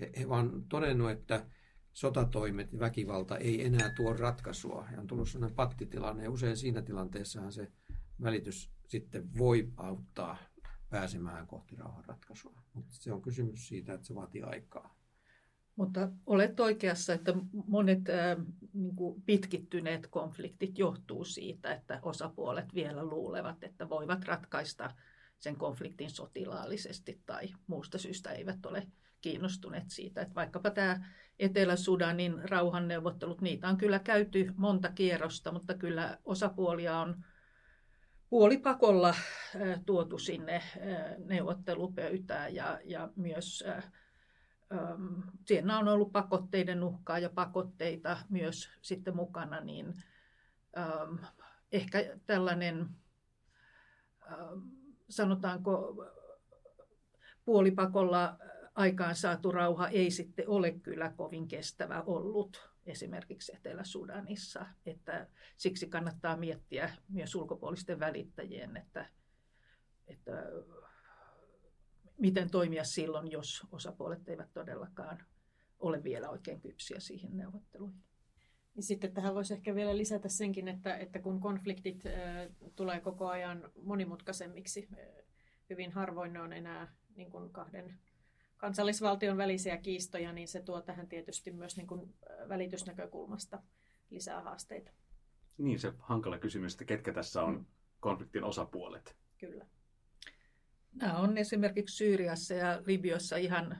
he, 0.00 0.10
he 0.18 0.28
vaan 0.28 0.64
todennut, 0.68 1.10
että 1.10 1.46
sotatoimet 1.92 2.72
ja 2.72 2.78
väkivalta 2.78 3.38
ei 3.38 3.64
enää 3.66 3.90
tuo 3.90 4.12
ratkaisua. 4.12 4.86
Ja 4.92 5.00
on 5.00 5.06
tullut 5.06 5.28
sellainen 5.28 5.56
pattitilanne 5.56 6.22
ja 6.22 6.30
usein 6.30 6.56
siinä 6.56 6.82
tilanteessahan 6.82 7.52
se 7.52 7.72
välitys 8.22 8.70
sitten 8.86 9.38
voi 9.38 9.72
auttaa 9.76 10.36
pääsemään 10.90 11.46
kohti 11.46 11.76
rauhanratkaisua. 11.76 12.62
Mutta 12.74 12.94
se 12.94 13.12
on 13.12 13.22
kysymys 13.22 13.68
siitä, 13.68 13.94
että 13.94 14.06
se 14.06 14.14
vaatii 14.14 14.42
aikaa. 14.42 14.96
Mutta 15.76 16.08
olet 16.26 16.60
oikeassa, 16.60 17.12
että 17.12 17.34
monet 17.66 18.00
niin 18.72 18.96
kuin 18.96 19.22
pitkittyneet 19.22 20.06
konfliktit 20.06 20.78
johtuu 20.78 21.24
siitä, 21.24 21.74
että 21.74 21.98
osapuolet 22.02 22.74
vielä 22.74 23.04
luulevat, 23.04 23.64
että 23.64 23.88
voivat 23.88 24.24
ratkaista 24.24 24.90
sen 25.38 25.56
konfliktin 25.56 26.10
sotilaallisesti 26.10 27.22
tai 27.26 27.48
muusta 27.66 27.98
syystä 27.98 28.30
eivät 28.30 28.66
ole 28.66 28.86
kiinnostuneet 29.20 29.90
siitä. 29.90 30.20
Että 30.20 30.34
vaikkapa 30.34 30.70
tämä 30.70 31.06
Etelä-Sudanin 31.38 32.50
rauhanneuvottelut, 32.50 33.40
niitä 33.40 33.68
on 33.68 33.76
kyllä 33.76 33.98
käyty 33.98 34.52
monta 34.56 34.92
kierrosta, 34.92 35.52
mutta 35.52 35.74
kyllä 35.74 36.18
osapuolia 36.24 36.98
on 36.98 37.24
puolipakolla 38.30 39.14
tuotu 39.86 40.18
sinne 40.18 40.62
neuvottelupöytään 41.24 42.54
ja, 42.54 42.80
ja 42.84 43.08
myös 43.16 43.64
siinä 45.46 45.78
on 45.78 45.88
ollut 45.88 46.12
pakotteiden 46.12 46.84
uhkaa 46.84 47.18
ja 47.18 47.30
pakotteita 47.30 48.18
myös 48.28 48.68
sitten 48.82 49.16
mukana, 49.16 49.60
niin 49.60 49.94
ehkä 51.72 52.16
tällainen, 52.26 52.88
sanotaanko, 55.08 56.04
puolipakolla 57.44 58.38
aikaan 58.74 59.16
saatu 59.16 59.52
rauha 59.52 59.88
ei 59.88 60.10
sitten 60.10 60.48
ole 60.48 60.72
kyllä 60.72 61.12
kovin 61.16 61.48
kestävä 61.48 62.02
ollut 62.06 62.70
esimerkiksi 62.86 63.56
Etelä-Sudanissa. 63.56 64.66
Että 64.86 65.26
siksi 65.56 65.88
kannattaa 65.88 66.36
miettiä 66.36 66.90
myös 67.08 67.34
ulkopuolisten 67.34 68.00
välittäjien, 68.00 68.76
että, 68.76 69.06
että 70.06 70.32
miten 72.18 72.50
toimia 72.50 72.84
silloin, 72.84 73.30
jos 73.30 73.66
osapuolet 73.72 74.28
eivät 74.28 74.52
todellakaan 74.52 75.24
ole 75.78 76.04
vielä 76.04 76.30
oikein 76.30 76.60
kypsiä 76.60 77.00
siihen 77.00 77.36
neuvotteluihin. 77.36 78.02
Sitten 78.80 79.14
tähän 79.14 79.34
voisi 79.34 79.54
ehkä 79.54 79.74
vielä 79.74 79.96
lisätä 79.96 80.28
senkin, 80.28 80.68
että, 80.68 80.96
että 80.96 81.18
kun 81.18 81.40
konfliktit 81.40 82.02
tulee 82.76 83.00
koko 83.00 83.28
ajan 83.28 83.70
monimutkaisemmiksi, 83.82 84.88
hyvin 85.70 85.92
harvoin 85.92 86.32
ne 86.32 86.40
on 86.40 86.52
enää 86.52 86.94
niin 87.16 87.30
kuin 87.30 87.52
kahden 87.52 87.98
kansallisvaltion 88.56 89.36
välisiä 89.36 89.76
kiistoja, 89.76 90.32
niin 90.32 90.48
se 90.48 90.62
tuo 90.62 90.80
tähän 90.80 91.08
tietysti 91.08 91.50
myös 91.50 91.76
niin 91.76 91.86
kuin 91.86 92.14
välitysnäkökulmasta 92.48 93.62
lisää 94.10 94.40
haasteita. 94.40 94.90
Niin, 95.58 95.78
se 95.78 95.92
hankala 95.98 96.38
kysymys, 96.38 96.72
että 96.72 96.84
ketkä 96.84 97.12
tässä 97.12 97.42
on 97.42 97.54
mm. 97.54 97.64
konfliktin 98.00 98.44
osapuolet. 98.44 99.16
Kyllä. 99.38 99.66
Nämä 100.94 101.18
on 101.18 101.38
esimerkiksi 101.38 101.96
Syyriassa 101.96 102.54
ja 102.54 102.82
Libyassa 102.86 103.36
ihan 103.36 103.78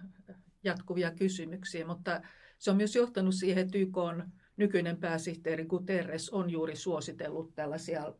jatkuvia 0.64 1.10
kysymyksiä, 1.10 1.86
mutta 1.86 2.20
se 2.58 2.70
on 2.70 2.76
myös 2.76 2.96
johtanut 2.96 3.34
siihen, 3.34 3.64
että 3.64 3.78
YK 3.78 3.96
on 3.96 4.32
nykyinen 4.56 4.96
pääsihteeri 4.96 5.64
Guterres 5.64 6.30
on 6.30 6.50
juuri 6.50 6.76
suositellut 6.76 7.54
tällaisia 7.54 8.14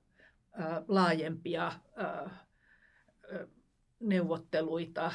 laajempia 0.89 1.73
neuvotteluita, 4.01 5.13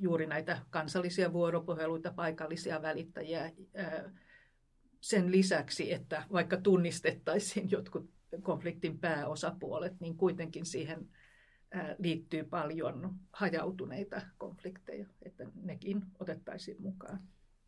juuri 0.00 0.26
näitä 0.26 0.58
kansallisia 0.70 1.32
vuoropuheluita, 1.32 2.12
paikallisia 2.12 2.82
välittäjiä 2.82 3.52
sen 5.00 5.32
lisäksi, 5.32 5.92
että 5.92 6.24
vaikka 6.32 6.56
tunnistettaisiin 6.56 7.70
jotkut 7.70 8.10
konfliktin 8.42 8.98
pääosapuolet, 8.98 10.00
niin 10.00 10.16
kuitenkin 10.16 10.66
siihen 10.66 11.08
liittyy 11.98 12.44
paljon 12.44 13.14
hajautuneita 13.32 14.20
konflikteja, 14.38 15.06
että 15.22 15.44
nekin 15.62 16.02
otettaisiin 16.18 16.82
mukaan. 16.82 17.20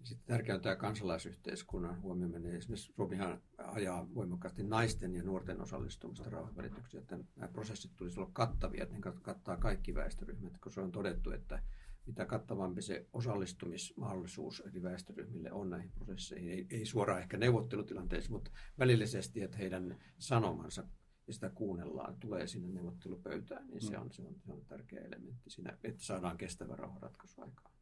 Sitten 0.07 0.27
tärkeää 0.27 0.57
on 0.57 0.63
tämä 0.63 0.77
kansalaisyhteiskunnan 0.77 2.03
huomioiminen. 2.03 2.57
Esimerkiksi 2.57 2.93
Suomihan 2.93 3.43
ajaa 3.59 4.15
voimakkaasti 4.15 4.63
naisten 4.63 5.15
ja 5.15 5.23
nuorten 5.23 5.61
osallistumista 5.61 6.31
rauhanvälitykseen, 6.31 7.03
että 7.03 7.19
nämä 7.37 7.53
prosessit 7.53 7.93
tulisi 7.97 8.21
olla 8.21 8.31
kattavia, 8.33 8.83
että 8.83 8.95
ne 8.95 9.01
kattaa 9.23 9.57
kaikki 9.57 9.95
väestöryhmät, 9.95 10.53
koska 10.53 10.71
se 10.71 10.81
on 10.81 10.93
todettu, 10.93 11.31
että 11.31 11.63
mitä 12.07 12.27
kattavampi 12.27 12.83
se 12.83 13.07
osallistumismahdollisuus 13.13 14.63
eri 14.67 14.83
väestöryhmille 14.83 15.53
on 15.53 15.71
näihin 15.71 15.93
prosesseihin, 15.93 16.51
ei, 16.51 16.67
ei 16.71 16.87
suoraan 16.87 17.21
ehkä 17.21 17.37
neuvottelutilanteissa, 17.37 18.33
mutta 18.33 18.51
välillisesti, 18.79 19.43
että 19.43 19.59
heidän 19.59 19.99
sanomansa 20.19 20.89
ja 21.27 21.33
sitä 21.33 21.51
kuunnellaan, 21.51 22.17
tulee 22.21 22.47
sinne 22.47 22.73
neuvottelupöytään, 22.73 23.69
niin 23.69 23.83
se 23.83 23.97
mm. 23.97 24.03
on, 24.03 24.13
se 24.13 24.23
on, 24.23 24.35
se 24.41 24.53
on 24.53 24.65
tärkeä 24.67 25.01
elementti 25.01 25.51
siinä, 25.51 25.79
että 25.85 26.05
saadaan 26.05 26.39
kestävä 26.39 26.77
rauhanratkaisu 26.77 27.41
aikaan. 27.41 27.76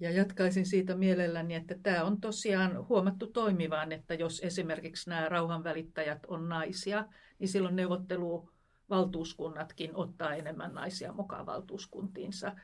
Ja 0.00 0.10
jatkaisin 0.10 0.66
siitä 0.66 0.94
mielelläni, 0.94 1.54
että 1.54 1.74
tämä 1.82 2.04
on 2.04 2.20
tosiaan 2.20 2.88
huomattu 2.88 3.26
toimivaan, 3.26 3.92
että 3.92 4.14
jos 4.14 4.40
esimerkiksi 4.44 5.10
nämä 5.10 5.28
rauhanvälittäjät 5.28 6.26
on 6.26 6.48
naisia, 6.48 7.06
niin 7.38 7.48
silloin 7.48 7.76
neuvotteluvaltuuskunnatkin 7.76 9.96
ottaa 9.96 10.34
enemmän 10.34 10.74
naisia 10.74 11.12
mukaan 11.12 11.46
valtuuskuntiinsa. 11.46 12.56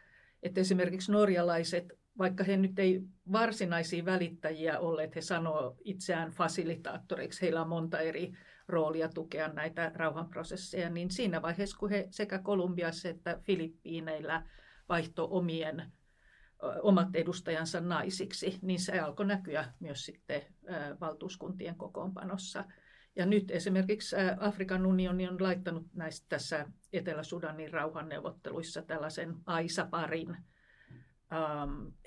Että 0.43 0.61
esimerkiksi 0.61 1.13
norjalaiset, 1.13 1.93
vaikka 2.19 2.45
he 2.45 2.57
nyt 2.57 2.79
ei 2.79 3.03
varsinaisia 3.33 4.05
välittäjiä 4.05 4.79
olleet, 4.79 5.15
he 5.15 5.21
sanoo 5.21 5.77
itseään 5.85 6.31
fasilitaattoreiksi, 6.31 7.43
heillä 7.43 7.63
on 7.63 7.69
monta 7.69 8.01
eri 8.01 8.33
roolia 8.69 9.09
tukea 9.09 9.49
näitä 9.49 9.93
rauhanprosesseja, 9.95 10.91
niin 10.91 11.11
siinä 11.11 11.43
vaiheessa, 11.43 11.79
kun 11.79 11.91
he 11.91 12.09
sekä 12.11 12.39
Kolumbiassa 12.39 13.09
että 13.09 13.39
Filippiineillä 13.43 14.43
vaihto 14.89 15.29
omien 15.31 15.93
omat 16.83 17.09
edustajansa 17.15 17.81
naisiksi, 17.81 18.59
niin 18.63 18.81
se 18.81 19.01
alkoi 19.01 19.27
näkyä 19.27 19.73
myös 19.81 20.05
sitten 20.05 20.43
valtuuskuntien 21.01 21.77
kokoonpanossa. 21.77 22.65
Ja 23.17 23.27
nyt 23.27 23.51
esimerkiksi 23.51 24.17
Afrikan 24.41 24.87
unioni 24.87 25.29
on 25.29 25.43
laittanut 25.43 25.87
näistä 25.95 26.27
tässä 26.29 26.67
Etelä-Sudanin 26.93 27.73
rauhanneuvotteluissa 27.73 28.83
tällaisen 28.83 29.35
Aisa-parin. 29.47 30.37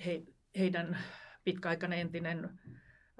He, 0.05 0.23
heidän 0.57 0.97
pitkäaikainen 1.43 1.99
entinen 1.99 2.59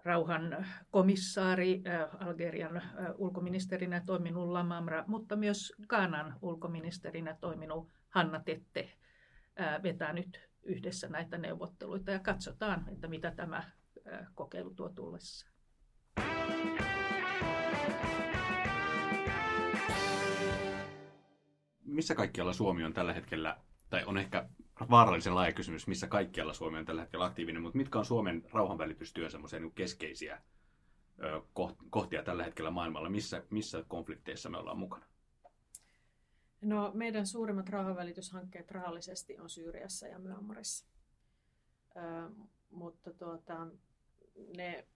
rauhan 0.03 0.65
komissaari, 0.91 1.83
Algerian 2.19 2.81
ulkoministerinä 3.17 4.01
toiminut 4.05 4.47
Lamamra, 4.49 5.03
mutta 5.07 5.35
myös 5.35 5.73
Ghanan 5.87 6.35
ulkoministerinä 6.41 7.37
toiminut 7.41 7.89
Hanna 8.09 8.39
Tette 8.39 8.91
vetää 9.83 10.13
nyt 10.13 10.49
yhdessä 10.65 11.07
näitä 11.07 11.37
neuvotteluita 11.37 12.11
ja 12.11 12.19
katsotaan, 12.19 12.85
että 12.89 13.07
mitä 13.07 13.31
tämä 13.31 13.63
kokeilu 14.35 14.73
tuo 14.73 14.89
tullessa. 14.89 15.47
Missä 21.83 22.15
kaikkialla 22.15 22.53
Suomi 22.53 22.83
on 22.83 22.93
tällä 22.93 23.13
hetkellä, 23.13 23.57
tai 23.89 24.05
on 24.05 24.17
ehkä 24.17 24.49
vaarallisen 24.89 25.35
laaja 25.35 25.53
kysymys, 25.53 25.87
missä 25.87 26.07
kaikkialla 26.07 26.53
Suomi 26.53 26.77
on 26.77 26.85
tällä 26.85 27.01
hetkellä 27.01 27.25
aktiivinen, 27.25 27.61
mutta 27.61 27.77
mitkä 27.77 27.99
on 27.99 28.05
Suomen 28.05 28.43
rauhanvälitystyön 28.53 29.31
niin 29.59 29.71
keskeisiä 29.71 30.41
kohtia 31.89 32.23
tällä 32.23 32.43
hetkellä 32.43 32.71
maailmalla, 32.71 33.09
missä, 33.09 33.43
missä 33.49 33.83
konflikteissa 33.87 34.49
me 34.49 34.57
ollaan 34.57 34.77
mukana? 34.77 35.05
No, 36.61 36.91
meidän 36.93 37.27
suurimmat 37.27 37.69
rauhanvälityshankkeet 37.69 38.71
rahallisesti 38.71 39.39
on 39.39 39.49
Syyriassa 39.49 40.07
ja 40.07 40.19
Myanmarissa. 40.19 40.85
Ö, 41.95 41.99
mutta 42.71 43.13
tuota, 43.13 43.67
ne 44.57 44.87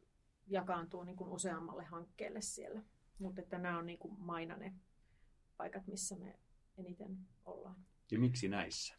jakaantuu 0.47 1.03
niin 1.03 1.15
kuin 1.15 1.29
useammalle 1.29 1.83
hankkeelle 1.83 2.41
siellä. 2.41 2.81
Mutta 3.19 3.41
että 3.41 3.57
nämä 3.57 3.77
on 3.77 3.85
niin 3.85 3.99
kuin 3.99 4.19
maina 4.19 4.57
ne 4.57 4.73
paikat, 5.57 5.87
missä 5.87 6.15
me 6.15 6.39
eniten 6.77 7.17
ollaan. 7.45 7.85
Ja 8.11 8.19
miksi 8.19 8.47
näissä? 8.49 8.95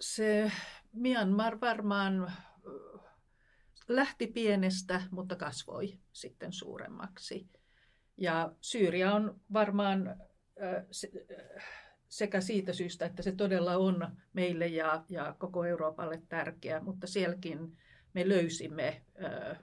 Se 0.00 0.52
Myanmar 0.92 1.60
varmaan 1.60 2.32
lähti 3.88 4.26
pienestä, 4.26 5.02
mutta 5.10 5.36
kasvoi 5.36 5.98
sitten 6.12 6.52
suuremmaksi. 6.52 7.48
Ja 8.16 8.54
Syyria 8.60 9.14
on 9.14 9.40
varmaan 9.52 10.22
sekä 12.10 12.40
siitä 12.40 12.72
syystä, 12.72 13.06
että 13.06 13.22
se 13.22 13.32
todella 13.32 13.76
on 13.76 14.08
meille 14.32 14.66
ja, 14.66 15.04
ja 15.08 15.34
koko 15.38 15.64
Euroopalle 15.64 16.22
tärkeä, 16.28 16.80
mutta 16.80 17.06
sielläkin 17.06 17.76
me 18.14 18.28
löysimme 18.28 19.02
ö, 19.24 19.56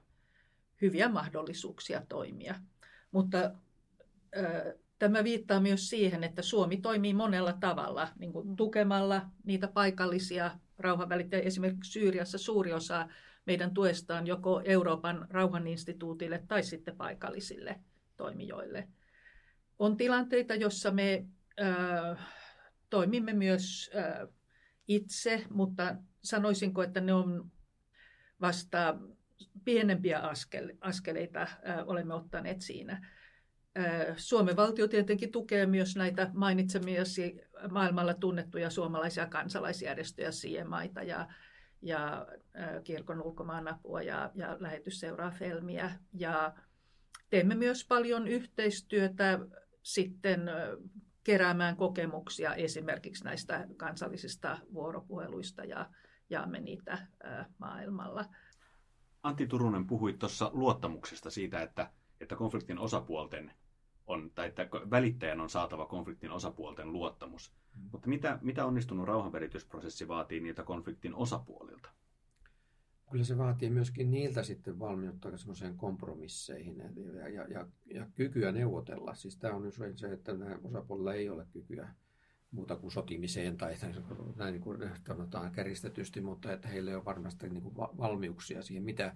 hyviä 0.81 1.09
mahdollisuuksia 1.09 2.01
toimia. 2.09 2.55
Mutta 3.11 3.51
ö, 4.37 4.77
tämä 4.99 5.23
viittaa 5.23 5.59
myös 5.59 5.89
siihen, 5.89 6.23
että 6.23 6.41
Suomi 6.41 6.77
toimii 6.77 7.13
monella 7.13 7.53
tavalla, 7.53 8.07
niin 8.19 8.33
kuin 8.33 8.55
tukemalla 8.55 9.25
niitä 9.43 9.67
paikallisia 9.67 10.51
rauhanvälittäjiä. 10.77 11.45
Esimerkiksi 11.45 11.91
Syyriassa 11.91 12.37
suuri 12.37 12.73
osa 12.73 13.07
meidän 13.45 13.73
tuestaan 13.73 14.27
joko 14.27 14.61
Euroopan 14.65 15.27
rauhaninstituutille 15.29 16.43
tai 16.47 16.63
sitten 16.63 16.95
paikallisille 16.97 17.79
toimijoille. 18.17 18.87
On 19.79 19.97
tilanteita, 19.97 20.55
jossa 20.55 20.91
me 20.91 21.25
toimimme 22.89 23.33
myös 23.33 23.91
itse, 24.87 25.45
mutta 25.49 25.95
sanoisinko, 26.23 26.83
että 26.83 27.01
ne 27.01 27.13
on 27.13 27.51
vasta 28.41 28.97
pienempiä 29.65 30.21
askeleita 30.81 31.47
olemme 31.85 32.13
ottaneet 32.13 32.61
siinä. 32.61 33.07
Suomen 34.15 34.55
valtio 34.55 34.87
tietenkin 34.87 35.31
tukee 35.31 35.65
myös 35.65 35.95
näitä 35.95 36.31
mainitsemiasi 36.33 37.41
maailmalla 37.71 38.13
tunnettuja 38.13 38.69
suomalaisia 38.69 39.27
kansalaisjärjestöjä, 39.27 40.31
siemaita 40.31 41.03
ja, 41.03 41.27
ja 41.81 42.27
kirkon 42.83 43.21
ulkomaanapua 43.21 44.01
ja, 44.01 44.31
ja 44.35 44.57
lähetysseuraa 44.59 45.31
Felmiä. 45.31 45.91
Ja 46.13 46.53
teemme 47.29 47.55
myös 47.55 47.85
paljon 47.87 48.27
yhteistyötä 48.27 49.39
sitten 49.83 50.41
keräämään 51.27 51.77
kokemuksia 51.77 52.55
esimerkiksi 52.55 53.23
näistä 53.23 53.67
kansallisista 53.77 54.57
vuoropuheluista 54.73 55.63
ja 55.63 55.89
jaamme 56.29 56.59
niitä 56.59 57.07
maailmalla. 57.57 58.25
Antti 59.23 59.47
Turunen 59.47 59.87
puhui 59.87 60.13
tuossa 60.13 60.49
luottamuksesta 60.53 61.29
siitä, 61.29 61.61
että, 61.61 61.91
että 62.21 62.35
konfliktin 62.35 62.79
osapuolten 62.79 63.51
on, 64.07 64.31
tai 64.35 64.47
että 64.47 64.67
välittäjän 64.91 65.41
on 65.41 65.49
saatava 65.49 65.85
konfliktin 65.85 66.31
osapuolten 66.31 66.93
luottamus. 66.93 67.53
Mm. 67.75 67.89
Mutta 67.91 68.09
mitä, 68.09 68.39
mitä 68.41 68.65
onnistunut 68.65 69.07
rauhanvälitysprosessi 69.07 70.07
vaatii 70.07 70.39
niiltä 70.39 70.63
konfliktin 70.63 71.15
osapuolilta? 71.15 71.89
Kyllä 73.11 73.23
se 73.23 73.37
vaatii 73.37 73.69
myöskin 73.69 74.11
niiltä 74.11 74.43
sitten 74.43 74.79
valmiutta 74.79 75.37
semmoiseen 75.37 75.77
kompromisseihin 75.77 76.77
ja, 76.77 77.29
ja, 77.29 77.47
ja, 77.47 77.67
ja 77.93 78.07
kykyä 78.15 78.51
neuvotella. 78.51 79.15
Siis 79.15 79.37
tämä 79.37 79.55
on 79.55 79.65
usein 79.65 79.97
se, 79.97 80.11
että 80.11 80.31
osapuolilla 80.63 81.13
ei 81.13 81.29
ole 81.29 81.47
kykyä 81.53 81.89
muuta 82.51 82.75
kuin 82.75 82.91
sotimiseen 82.91 83.57
tai 83.57 83.75
näin 84.35 84.51
niin 84.51 84.61
kuin 84.61 84.89
sanotaan 85.07 85.51
käristetysti, 85.51 86.21
mutta 86.21 86.53
että 86.53 86.67
heillä 86.67 86.97
on 86.97 87.05
varmasti 87.05 87.49
niin 87.49 87.63
kuin 87.63 87.75
valmiuksia 87.77 88.61
siihen, 88.61 88.83
mitä 88.83 89.15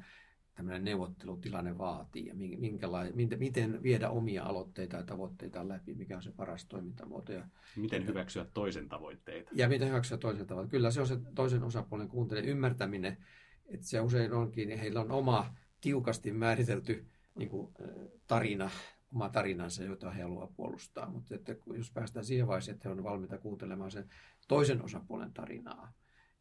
tämmöinen 0.56 0.84
neuvottelutilanne 0.84 1.78
vaatii 1.78 2.26
ja 2.26 2.36
miten, 2.36 3.40
miten 3.40 3.84
viedä 3.84 4.10
omia 4.10 4.44
aloitteita 4.44 4.98
ja 4.98 5.04
tavoitteita 5.04 5.68
läpi, 5.68 5.94
mikä 5.94 6.16
on 6.16 6.24
se 6.24 6.32
paras 6.32 6.66
toimintamuoto. 6.66 7.34
Ja, 7.34 7.48
miten 7.76 8.08
hyväksyä 8.08 8.46
toisen 8.54 8.90
tavoitteita. 8.90 9.52
Ja 9.54 9.70
miten 9.70 9.88
hyväksyä 9.88 10.18
toisen 10.18 10.48
tavoitteita. 10.48 10.72
Kyllä 10.72 10.92
se 10.92 11.02
on 11.02 11.08
se 11.08 11.20
toisen 11.36 11.64
osapuolen 11.64 12.08
kuuntelen 12.08 12.46
ymmärtäminen, 12.46 13.18
että 13.72 13.88
se 13.88 14.00
usein 14.00 14.34
onkin, 14.34 14.68
niin 14.68 14.80
heillä 14.80 15.02
on 15.02 15.12
oma 15.12 15.54
tiukasti 15.82 16.32
määritelty 16.32 17.06
niin 17.36 17.50
kuin, 17.50 17.74
tarina, 18.28 18.70
oma 19.14 19.30
tarinansa, 19.30 19.84
jota 19.84 20.12
he 20.12 20.22
haluavat 20.22 20.56
puolustaa. 20.56 21.10
Mutta 21.10 21.36
että 21.36 21.56
jos 21.74 21.92
päästään 21.92 22.26
siihen 22.26 22.48
vaiheeseen, 22.48 22.76
että 22.76 22.90
he 22.90 22.94
ovat 22.94 23.04
valmiita 23.04 23.38
kuuntelemaan 23.38 23.92
sen 23.92 24.10
toisen 24.48 24.84
osapuolen 24.84 25.34
tarinaa, 25.34 25.94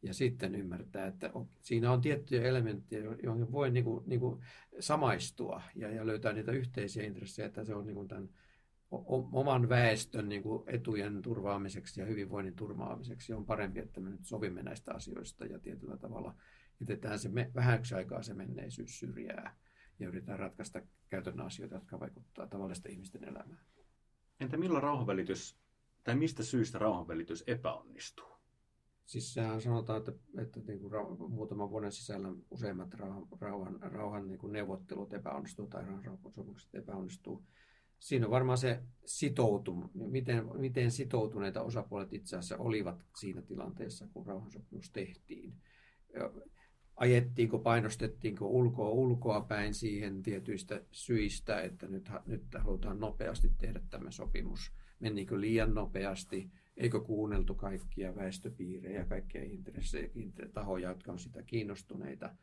ja 0.03 0.13
sitten 0.13 0.55
ymmärtää, 0.55 1.07
että 1.07 1.31
siinä 1.61 1.91
on 1.91 2.01
tiettyjä 2.01 2.43
elementtejä, 2.43 3.15
joihin 3.23 3.51
voi 3.51 3.71
niin 3.71 3.83
kuin, 3.83 4.03
niin 4.07 4.19
kuin 4.19 4.41
samaistua 4.79 5.61
ja, 5.75 5.89
ja 5.89 6.05
löytää 6.05 6.33
niitä 6.33 6.51
yhteisiä 6.51 7.03
intressejä, 7.03 7.45
että 7.45 7.63
se 7.63 7.75
on 7.75 7.85
niin 7.85 7.95
kuin 7.95 8.07
tämän 8.07 8.29
oman 9.31 9.69
väestön 9.69 10.29
niin 10.29 10.43
kuin 10.43 10.63
etujen 10.67 11.21
turvaamiseksi 11.21 12.01
ja 12.01 12.05
hyvinvoinnin 12.05 12.55
turvaamiseksi 12.55 13.33
on 13.33 13.45
parempi, 13.45 13.79
että 13.79 13.99
me 13.99 14.09
nyt 14.09 14.25
sovimme 14.25 14.63
näistä 14.63 14.93
asioista 14.93 15.45
ja 15.45 15.59
tietyllä 15.59 15.97
tavalla 15.97 16.35
jätetään 16.81 17.19
se 17.19 17.29
me, 17.29 17.51
vähäksi 17.55 17.95
aikaa 17.95 18.23
se 18.23 18.33
menneisyys 18.33 18.99
syrjää 18.99 19.57
ja 19.99 20.07
yritetään 20.07 20.39
ratkaista 20.39 20.81
käytännön 21.09 21.45
asioita, 21.45 21.75
jotka 21.75 21.99
vaikuttavat 21.99 22.49
tavallisten 22.49 22.91
ihmisten 22.91 23.23
elämään. 23.23 23.65
Entä 24.39 24.57
milloin 24.57 24.83
rauhanvälitys, 24.83 25.57
tai 26.03 26.15
mistä 26.15 26.43
syystä 26.43 26.79
rauhanvälitys 26.79 27.43
epäonnistuu? 27.47 28.31
Siis 29.05 29.33
sehän 29.33 29.61
sanotaan, 29.61 29.99
että, 29.99 30.11
että 30.37 30.59
niin 30.59 30.79
kuin 30.79 30.91
rau, 30.91 31.15
muutaman 31.29 31.69
vuoden 31.69 31.91
sisällä 31.91 32.27
useimmat 32.51 32.93
rauhan, 32.93 33.27
rauhan, 33.39 33.79
rauhan 33.81 34.27
niin 34.27 34.39
kuin 34.39 34.53
neuvottelut 34.53 35.13
epäonnistuu 35.13 35.67
tai 35.67 35.85
rauhansopimukset 35.85 36.75
epäonnistuu. 36.75 37.43
Siinä 37.99 38.25
on 38.25 38.31
varmaan 38.31 38.57
se 38.57 38.83
sitoutum, 39.05 39.89
miten, 39.93 40.59
miten 40.59 40.91
sitoutuneita 40.91 41.61
osapuolet 41.61 42.13
itse 42.13 42.37
asiassa 42.37 42.57
olivat 42.57 43.05
siinä 43.19 43.41
tilanteessa, 43.41 44.07
kun 44.13 44.25
rauhansopimus 44.25 44.91
tehtiin. 44.91 45.53
Ajettiinko, 46.95 47.59
painostettiinko 47.59 48.47
ulkoa 48.47 48.89
ulkoa 48.89 49.41
päin 49.41 49.73
siihen 49.73 50.23
tietyistä 50.23 50.81
syistä, 50.91 51.61
että 51.61 51.87
nyt, 51.87 52.09
nyt 52.25 52.43
halutaan 52.57 52.99
nopeasti 52.99 53.51
tehdä 53.57 53.79
tämä 53.89 54.11
sopimus. 54.11 54.71
Menikö 54.99 55.39
liian 55.41 55.73
nopeasti? 55.73 56.51
eikö 56.77 57.01
kuunneltu 57.01 57.55
kaikkia 57.55 58.15
väestöpiirejä, 58.15 59.05
kaikkia 59.05 59.43
intressejä, 59.43 60.09
tahoja, 60.53 60.89
jotka 60.89 61.11
on 61.11 61.19
sitä 61.19 61.43
kiinnostuneita. 61.43 62.35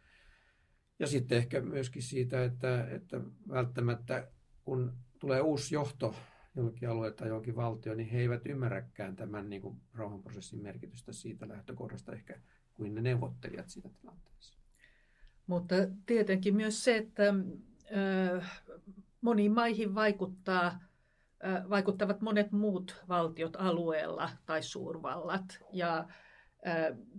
Ja 0.98 1.06
sitten 1.06 1.38
ehkä 1.38 1.60
myöskin 1.60 2.02
siitä, 2.02 2.44
että, 2.44 2.88
että 2.90 3.20
välttämättä 3.48 4.28
kun 4.64 4.92
tulee 5.18 5.40
uusi 5.40 5.74
johto 5.74 6.14
jollekin 6.56 6.88
alueelle 6.88 7.16
tai 7.16 7.28
johonkin 7.28 7.56
valtio, 7.56 7.94
niin 7.94 8.08
he 8.08 8.20
eivät 8.20 8.46
ymmärräkään 8.46 9.16
tämän 9.16 9.50
niin 9.50 9.62
kuin 9.62 9.80
rauhanprosessin 9.94 10.62
merkitystä 10.62 11.12
siitä 11.12 11.48
lähtökohdasta 11.48 12.12
ehkä 12.12 12.40
kuin 12.78 12.94
ne 12.94 13.00
neuvottelijat 13.00 13.68
siinä 13.68 13.90
tilanteessa. 14.00 14.58
Mutta 15.46 15.74
tietenkin 16.06 16.56
myös 16.56 16.84
se, 16.84 16.96
että 16.96 17.34
moniin 19.20 19.52
maihin 19.52 19.94
vaikuttaa 19.94 20.78
vaikuttavat 21.70 22.20
monet 22.20 22.52
muut 22.52 23.02
valtiot 23.08 23.56
alueella 23.56 24.30
tai 24.46 24.62
suurvallat. 24.62 25.64
Ja 25.72 26.08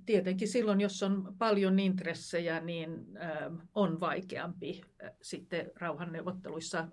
tietenkin 0.06 0.48
silloin, 0.48 0.82
jos 0.82 1.04
on 1.04 1.36
paljon 1.38 1.80
intressejä, 1.80 2.60
niin 2.60 3.06
on 3.76 4.00
vaikeampi 4.00 4.82
sitten 5.22 5.72
rauhanneuvotteluissa 5.76 6.88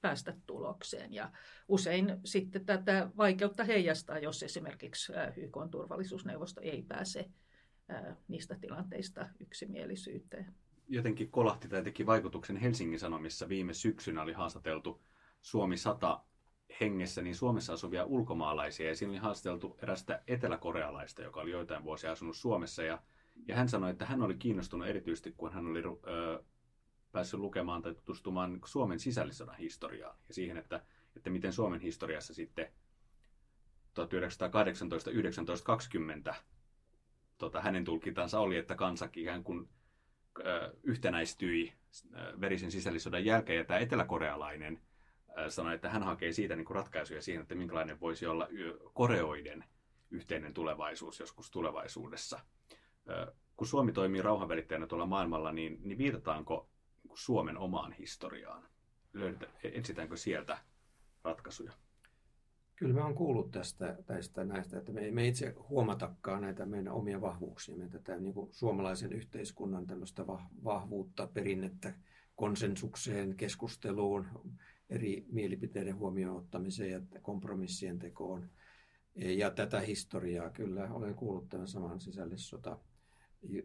päästä 0.00 0.34
tulokseen. 0.46 1.12
Ja 1.12 1.32
usein 1.68 2.20
sitten 2.24 2.66
tätä 2.66 3.10
vaikeutta 3.16 3.64
heijastaa, 3.64 4.18
jos 4.18 4.42
esimerkiksi 4.42 5.12
YK 5.36 5.56
turvallisuusneuvosto 5.70 6.60
ei 6.60 6.82
pääse 6.82 7.30
niistä 8.28 8.56
tilanteista 8.60 9.28
yksimielisyyteen. 9.40 10.54
Jotenkin 10.88 11.30
kolahti 11.30 11.68
tai 11.68 11.82
teki 11.82 12.06
vaikutuksen 12.06 12.56
Helsingin 12.56 12.98
Sanomissa. 12.98 13.48
Viime 13.48 13.74
syksynä 13.74 14.22
oli 14.22 14.32
haastateltu 14.32 15.02
Suomi 15.42 15.76
100 15.76 16.24
hengessä 16.80 17.22
niin 17.22 17.36
Suomessa 17.36 17.72
asuvia 17.72 18.04
ulkomaalaisia. 18.04 18.88
Ja 18.88 18.96
siinä 18.96 19.10
oli 19.10 19.18
haasteltu 19.18 19.78
erästä 19.82 20.22
eteläkorealaista, 20.26 21.22
joka 21.22 21.40
oli 21.40 21.50
joitain 21.50 21.84
vuosia 21.84 22.12
asunut 22.12 22.36
Suomessa. 22.36 22.82
Ja, 22.82 23.02
ja 23.48 23.56
hän 23.56 23.68
sanoi, 23.68 23.90
että 23.90 24.06
hän 24.06 24.22
oli 24.22 24.34
kiinnostunut 24.34 24.88
erityisesti, 24.88 25.34
kun 25.36 25.52
hän 25.52 25.66
oli 25.66 25.82
ö, 26.06 26.44
päässyt 27.12 27.40
lukemaan 27.40 27.82
tai 27.82 27.94
tutustumaan 27.94 28.60
Suomen 28.64 29.00
sisällissodan 29.00 29.56
historiaan. 29.56 30.16
Ja 30.28 30.34
siihen, 30.34 30.56
että, 30.56 30.84
että 31.16 31.30
miten 31.30 31.52
Suomen 31.52 31.80
historiassa 31.80 32.34
sitten 32.34 32.72
1918, 33.94 35.10
19, 35.10 35.66
20 35.66 36.34
tota, 37.38 37.60
hänen 37.60 37.84
tulkintansa 37.84 38.40
oli, 38.40 38.56
että 38.56 38.74
kansa 38.74 39.08
ikään 39.16 39.44
kuin 39.44 39.68
ö, 40.38 40.76
yhtenäistyi 40.82 41.72
verisen 42.40 42.70
sisällissodan 42.70 43.24
jälkeen 43.24 43.58
ja 43.58 43.64
tämä 43.64 43.80
eteläkorealainen 43.80 44.80
sanoi, 45.48 45.74
että 45.74 45.90
hän 45.90 46.02
hakee 46.02 46.32
siitä 46.32 46.56
niin 46.56 46.64
kuin 46.64 46.74
ratkaisuja 46.74 47.22
siihen, 47.22 47.42
että 47.42 47.54
minkälainen 47.54 48.00
voisi 48.00 48.26
olla 48.26 48.48
koreoiden 48.92 49.64
yhteinen 50.10 50.54
tulevaisuus 50.54 51.20
joskus 51.20 51.50
tulevaisuudessa. 51.50 52.40
Kun 53.56 53.66
Suomi 53.66 53.92
toimii 53.92 54.22
rauhanvälittäjänä 54.22 54.86
tuolla 54.86 55.06
maailmalla, 55.06 55.52
niin, 55.52 55.78
niin 55.84 55.98
viitataanko 55.98 56.70
Suomen 57.14 57.58
omaan 57.58 57.92
historiaan? 57.92 58.68
Löydetä, 59.12 59.46
etsitäänkö 59.62 60.16
sieltä 60.16 60.58
ratkaisuja? 61.24 61.72
Kyllä 62.78 62.94
mä 62.94 63.04
oon 63.04 63.14
kuullut 63.14 63.50
tästä, 63.50 63.96
tästä 64.06 64.44
näistä, 64.44 64.78
että 64.78 64.92
me, 64.92 65.10
me 65.10 65.26
itse 65.28 65.54
huomatakaan 65.68 66.42
näitä 66.42 66.66
meidän 66.66 66.92
omia 66.92 67.20
vahvuuksia, 67.20 67.88
tätä 67.88 68.16
niin 68.16 68.34
kuin 68.34 68.52
suomalaisen 68.52 69.12
yhteiskunnan 69.12 69.86
tämmöistä 69.86 70.26
vahvuutta, 70.64 71.26
perinnettä 71.26 71.94
konsensukseen, 72.36 73.36
keskusteluun, 73.36 74.26
eri 74.90 75.26
mielipiteiden 75.32 75.96
huomioon 75.96 76.36
ottamiseen 76.36 76.90
ja 76.90 77.20
kompromissien 77.22 77.98
tekoon. 77.98 78.50
Ja 79.14 79.50
tätä 79.50 79.80
historiaa 79.80 80.50
kyllä 80.50 80.88
olen 80.92 81.14
kuullut 81.14 81.48
tämän 81.48 81.68
saman 81.68 82.00
sisällissota 82.00 82.78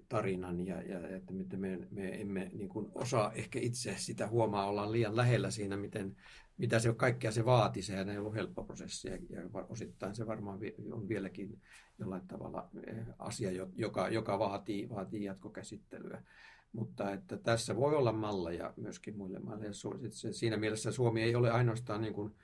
tarinan 0.10 0.68
ja, 0.68 0.82
ja 0.82 1.08
että 1.08 1.34
miten 1.34 1.60
me, 1.60 1.88
me 1.92 2.22
emme 2.22 2.52
niin 2.54 2.70
kuin 2.70 2.92
osaa 2.96 3.34
ehkä 3.34 3.60
itse 3.60 3.96
sitä 3.98 4.28
huomaa, 4.28 4.68
ollaan 4.68 4.92
liian 4.92 5.16
lähellä 5.16 5.52
siinä, 5.52 5.78
miten, 5.78 6.16
mitä 6.58 6.80
se 6.80 6.94
kaikkea 6.94 7.32
se 7.32 7.46
vaati. 7.46 7.82
Sehän 7.82 8.10
ei 8.10 8.18
ollut 8.18 8.36
helppo 8.36 8.64
prosessi 8.64 9.08
ja, 9.08 9.16
ja 9.30 9.42
osittain 9.70 10.16
se 10.16 10.28
varmaan 10.28 10.60
on 10.92 11.10
vieläkin 11.10 11.62
jollain 12.00 12.28
tavalla 12.28 12.70
eh, 12.88 13.06
asia, 13.20 13.68
joka, 13.76 14.10
joka 14.10 14.40
vaatii, 14.40 14.90
vaatii 14.90 15.24
jatkokäsittelyä. 15.24 16.24
Mutta 16.74 17.12
että 17.12 17.38
tässä 17.38 17.76
voi 17.76 17.96
olla 17.96 18.12
malleja 18.12 18.74
myöskin 18.78 19.18
muille 19.18 19.40
maille. 19.40 19.66
Ja 19.66 19.74
siinä 20.34 20.58
mielessä 20.58 20.92
Suomi 20.92 21.22
ei 21.22 21.36
ole 21.36 21.52
ainoastaan 21.52 22.02
niin 22.02 22.14
kuin 22.14 22.36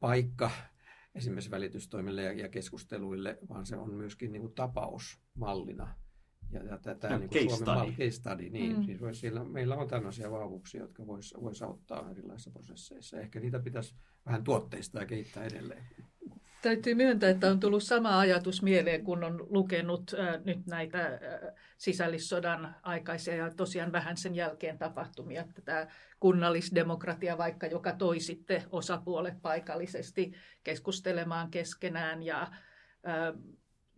paikka 0.00 0.50
esimerkiksi 1.14 1.50
välitystoimille 1.50 2.22
ja, 2.22 2.48
keskusteluille, 2.48 3.38
vaan 3.48 3.66
se 3.66 3.76
on 3.76 3.94
myöskin 3.94 4.32
niin 4.32 4.42
kuin 4.42 4.54
tapaus 4.54 5.20
mallina. 5.34 5.94
Ja, 6.50 6.64
ja 6.64 6.78
tämä 6.78 7.14
no, 7.14 7.18
niin 7.18 7.30
case, 7.30 7.40
Suomen 7.40 7.56
study. 7.56 7.76
Mal, 7.76 7.90
case 7.90 8.10
study. 8.10 8.50
Niin, 8.50 8.76
mm. 8.76 8.82
siis 8.82 9.00
siellä, 9.12 9.44
meillä 9.44 9.76
on 9.76 9.88
tämmöisiä 9.88 10.30
vahvuuksia, 10.30 10.80
jotka 10.80 11.06
voisi 11.06 11.34
vois 11.40 11.62
auttaa 11.62 12.10
erilaisissa 12.10 12.50
prosesseissa. 12.50 13.20
Ehkä 13.20 13.40
niitä 13.40 13.58
pitäisi 13.58 13.94
vähän 14.26 14.44
tuotteista 14.44 14.98
ja 14.98 15.06
kehittää 15.06 15.44
edelleen. 15.44 15.84
Täytyy 16.62 16.94
myöntää, 16.94 17.30
että 17.30 17.50
on 17.50 17.60
tullut 17.60 17.82
sama 17.82 18.18
ajatus 18.18 18.62
mieleen, 18.62 19.04
kun 19.04 19.24
on 19.24 19.46
lukenut 19.50 20.14
äh, 20.18 20.44
nyt 20.44 20.66
näitä 20.66 21.06
äh, 21.06 21.18
sisällissodan 21.78 22.76
aikaisia 22.82 23.34
ja 23.34 23.50
tosiaan 23.50 23.92
vähän 23.92 24.16
sen 24.16 24.34
jälkeen 24.34 24.78
tapahtumia. 24.78 25.42
Että 25.42 25.62
tämä 25.62 25.86
kunnallisdemokratia 26.20 27.38
vaikka, 27.38 27.66
joka 27.66 27.92
toi 27.92 28.20
sitten 28.20 28.62
osapuolet 28.70 29.42
paikallisesti 29.42 30.32
keskustelemaan 30.64 31.50
keskenään 31.50 32.22
ja 32.22 32.42
äh, 32.42 32.50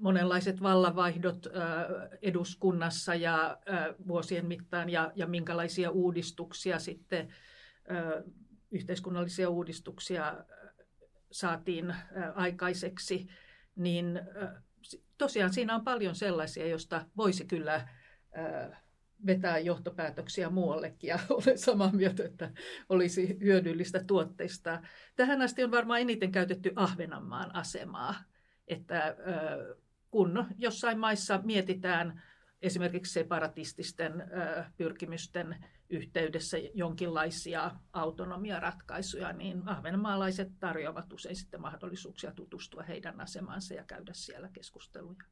monenlaiset 0.01 0.63
vallanvaihdot 0.63 1.47
eduskunnassa 2.23 3.15
ja 3.15 3.59
vuosien 4.09 4.47
mittaan 4.47 4.91
ja, 4.91 5.13
ja 5.15 5.27
minkälaisia 5.27 5.91
uudistuksia 5.91 6.79
sitten, 6.79 7.29
yhteiskunnallisia 8.71 9.51
uudistuksia 9.51 10.45
saatiin 11.31 11.95
aikaiseksi, 12.35 13.29
niin 13.77 14.21
tosiaan 15.19 15.53
siinä 15.53 15.75
on 15.75 15.85
paljon 15.85 16.15
sellaisia, 16.15 16.67
joista 16.67 17.07
voisi 17.17 17.45
kyllä 17.45 17.89
vetää 19.27 19.59
johtopäätöksiä 19.59 20.51
muuallekin 20.51 21.09
ja 21.09 21.19
olen 21.31 21.59
samaa 21.59 21.93
mieltä, 21.93 22.25
että 22.25 22.51
olisi 22.89 23.39
hyödyllistä 23.41 24.05
tuotteista. 24.07 24.83
Tähän 25.17 25.43
asti 25.43 25.65
on 25.65 25.71
varmaan 25.71 26.01
eniten 26.01 26.33
käytetty 26.33 26.73
Ahvenanmaan 26.77 27.55
asemaa, 27.55 28.15
että 28.69 29.17
kun 30.11 30.47
jossain 30.59 30.99
maissa 30.99 31.41
mietitään 31.45 32.23
esimerkiksi 32.63 33.13
separatististen 33.13 34.31
pyrkimysten 34.77 35.65
yhteydessä 35.91 36.59
jonkinlaisia 36.75 37.71
autonomiaratkaisuja, 37.93 39.33
niin 39.33 39.69
ahvenmaalaiset 39.69 40.49
tarjoavat 40.61 41.13
usein 41.13 41.37
sitten 41.37 41.61
mahdollisuuksia 41.61 42.33
tutustua 42.33 42.83
heidän 42.83 43.21
asemansa 43.21 43.75
ja 43.75 43.85
käydä 43.85 44.13
siellä 44.15 44.49
keskusteluja. 44.49 45.23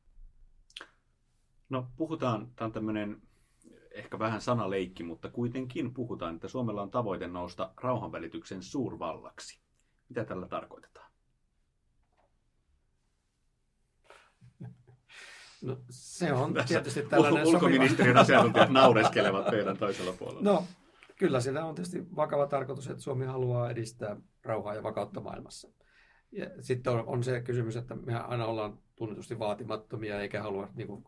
No 1.69 1.91
puhutaan, 1.97 2.53
tämä 2.57 2.67
on 2.67 2.73
tämmöinen 2.73 3.23
ehkä 3.91 4.19
vähän 4.19 4.41
sanaleikki, 4.41 5.03
mutta 5.03 5.31
kuitenkin 5.31 5.95
puhutaan, 5.95 6.35
että 6.35 6.49
Suomella 6.49 6.83
on 6.83 6.91
tavoite 6.91 7.29
nousta 7.29 7.73
rauhanvälityksen 7.83 8.63
suurvallaksi. 8.63 9.61
Mitä 10.09 10.25
tällä 10.25 10.49
tarkoitetaan? 10.49 11.08
No, 15.63 15.79
se 15.91 16.33
on 16.33 16.55
Tässä 16.55 16.69
tietysti 16.69 17.03
tällainen 17.03 17.47
Ulkoministeriön 17.47 18.17
sopiva... 18.17 18.21
asiantuntijat 18.21 18.71
naureskelevat 18.71 19.47
teidän 19.47 19.77
toisella 19.77 20.13
puolella. 20.13 20.43
No, 20.43 20.65
kyllä 21.19 21.41
sillä 21.41 21.65
on 21.65 21.75
tietysti 21.75 22.17
vakava 22.17 22.47
tarkoitus, 22.47 22.87
että 22.87 23.03
Suomi 23.03 23.25
haluaa 23.25 23.71
edistää 23.71 24.17
rauhaa 24.43 24.75
ja 24.75 24.83
vakautta 24.83 25.21
maailmassa. 25.21 25.69
Ja 26.33 26.47
sitten 26.61 26.93
on, 26.93 27.05
on 27.07 27.25
se 27.25 27.41
kysymys, 27.41 27.77
että 27.77 27.95
me 27.95 28.15
aina 28.21 28.47
ollaan 28.47 28.79
tunnetusti 28.97 29.39
vaatimattomia 29.39 30.21
eikä 30.21 30.43
halua 30.43 30.69
niin 30.75 30.87
kuin, 30.89 31.05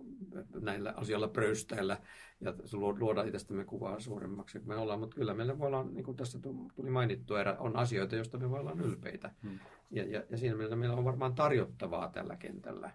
näillä 0.61 0.95
asioilla 0.97 1.29
pröystäillä 1.29 1.99
ja 2.41 2.55
luoda 2.99 3.23
itsestämme 3.23 3.65
kuvaa 3.65 4.01
suuremmaksi 4.01 4.59
kuin 4.59 4.69
me 4.69 4.77
ollaan. 4.77 5.01
Mutta 5.01 5.17
kyllä 5.17 5.35
meillä 5.35 5.59
voi 5.59 5.67
olla, 5.67 5.85
niin 5.85 6.05
kuin 6.05 6.17
tässä 6.17 6.39
tuli 6.77 6.91
mainittu, 6.91 7.35
on 7.59 7.77
asioita, 7.77 8.17
joista 8.17 8.39
me 8.39 8.51
voidaan 8.51 8.73
olla 8.73 8.87
ylpeitä. 8.87 9.31
Hmm. 9.43 9.59
Ja, 9.91 10.05
ja, 10.05 10.23
ja 10.31 10.39
siinä 10.39 10.57
mielessä 10.57 10.77
meillä 10.77 10.97
on 10.97 11.05
varmaan 11.05 11.35
tarjottavaa 11.35 12.09
tällä 12.09 12.37
kentällä 12.37 12.91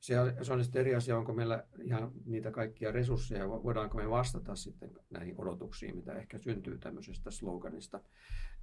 se 0.00 0.20
on, 0.20 0.32
se 0.42 0.52
on 0.52 0.64
sitten 0.64 0.80
eri 0.80 0.94
asia, 0.94 1.18
onko 1.18 1.32
meillä 1.32 1.64
ihan 1.82 2.12
niitä 2.24 2.50
kaikkia 2.50 2.92
resursseja, 2.92 3.48
voidaanko 3.48 3.98
me 3.98 4.10
vastata 4.10 4.54
sitten 4.56 4.90
näihin 5.10 5.34
odotuksiin, 5.38 5.96
mitä 5.96 6.12
ehkä 6.12 6.38
syntyy 6.38 6.78
tämmöisestä 6.78 7.30
sloganista. 7.30 8.00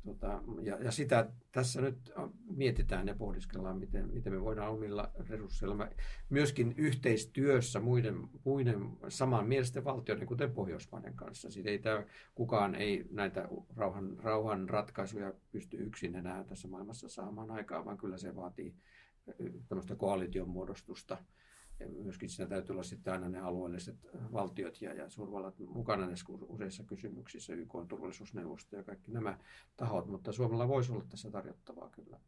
Tota, 0.05 0.41
ja, 0.61 0.77
ja 0.83 0.91
sitä 0.91 1.29
tässä 1.51 1.81
nyt 1.81 2.13
mietitään 2.55 3.07
ja 3.07 3.15
pohdiskellaan, 3.15 3.77
miten, 3.77 4.13
miten 4.13 4.33
me 4.33 4.41
voidaan 4.41 4.71
omilla 4.71 5.11
resursseilla, 5.29 5.89
myöskin 6.29 6.73
yhteistyössä 6.77 7.79
muiden, 7.79 8.27
muiden 8.43 8.89
samanmielisten 9.07 9.83
valtioiden, 9.83 10.27
kuten 10.27 10.51
Pohjoismaiden 10.51 11.13
kanssa. 11.13 11.49
Siitä 11.49 11.69
ei 11.69 11.79
tämä, 11.79 12.03
kukaan 12.35 12.75
ei 12.75 13.05
näitä 13.11 13.47
rauhan, 13.75 14.17
rauhan 14.23 14.69
ratkaisuja 14.69 15.33
pysty 15.51 15.77
yksin 15.77 16.15
enää 16.15 16.43
tässä 16.43 16.67
maailmassa 16.67 17.09
saamaan 17.09 17.51
aikaan, 17.51 17.85
vaan 17.85 17.97
kyllä 17.97 18.17
se 18.17 18.35
vaatii 18.35 18.75
tämmöistä 19.69 19.95
koalition 19.95 20.49
muodostusta. 20.49 21.17
Ja 21.79 21.87
myöskin 21.87 22.29
siinä 22.29 22.49
täytyy 22.49 22.73
olla 22.73 22.83
sitten 22.83 23.13
aina 23.13 23.29
ne 23.29 23.39
alueelliset 23.39 23.95
valtiot 24.33 24.81
ja, 24.81 24.93
ja 24.93 25.09
suurvallat 25.09 25.59
mukana 25.59 26.05
näissä 26.05 26.25
useissa 26.29 26.83
kysymyksissä, 26.83 27.53
YK 27.53 27.75
on 27.75 27.87
turvallisuusneuvosto 27.87 28.75
ja 28.75 28.83
kaikki 28.83 29.11
nämä 29.11 29.37
tahot, 29.77 30.07
mutta 30.07 30.31
Suomella 30.31 30.67
voisi 30.67 30.91
olla 30.91 31.03
tässä 31.09 31.31
tarjottavaa 31.31 31.89
kyllä. 31.89 32.19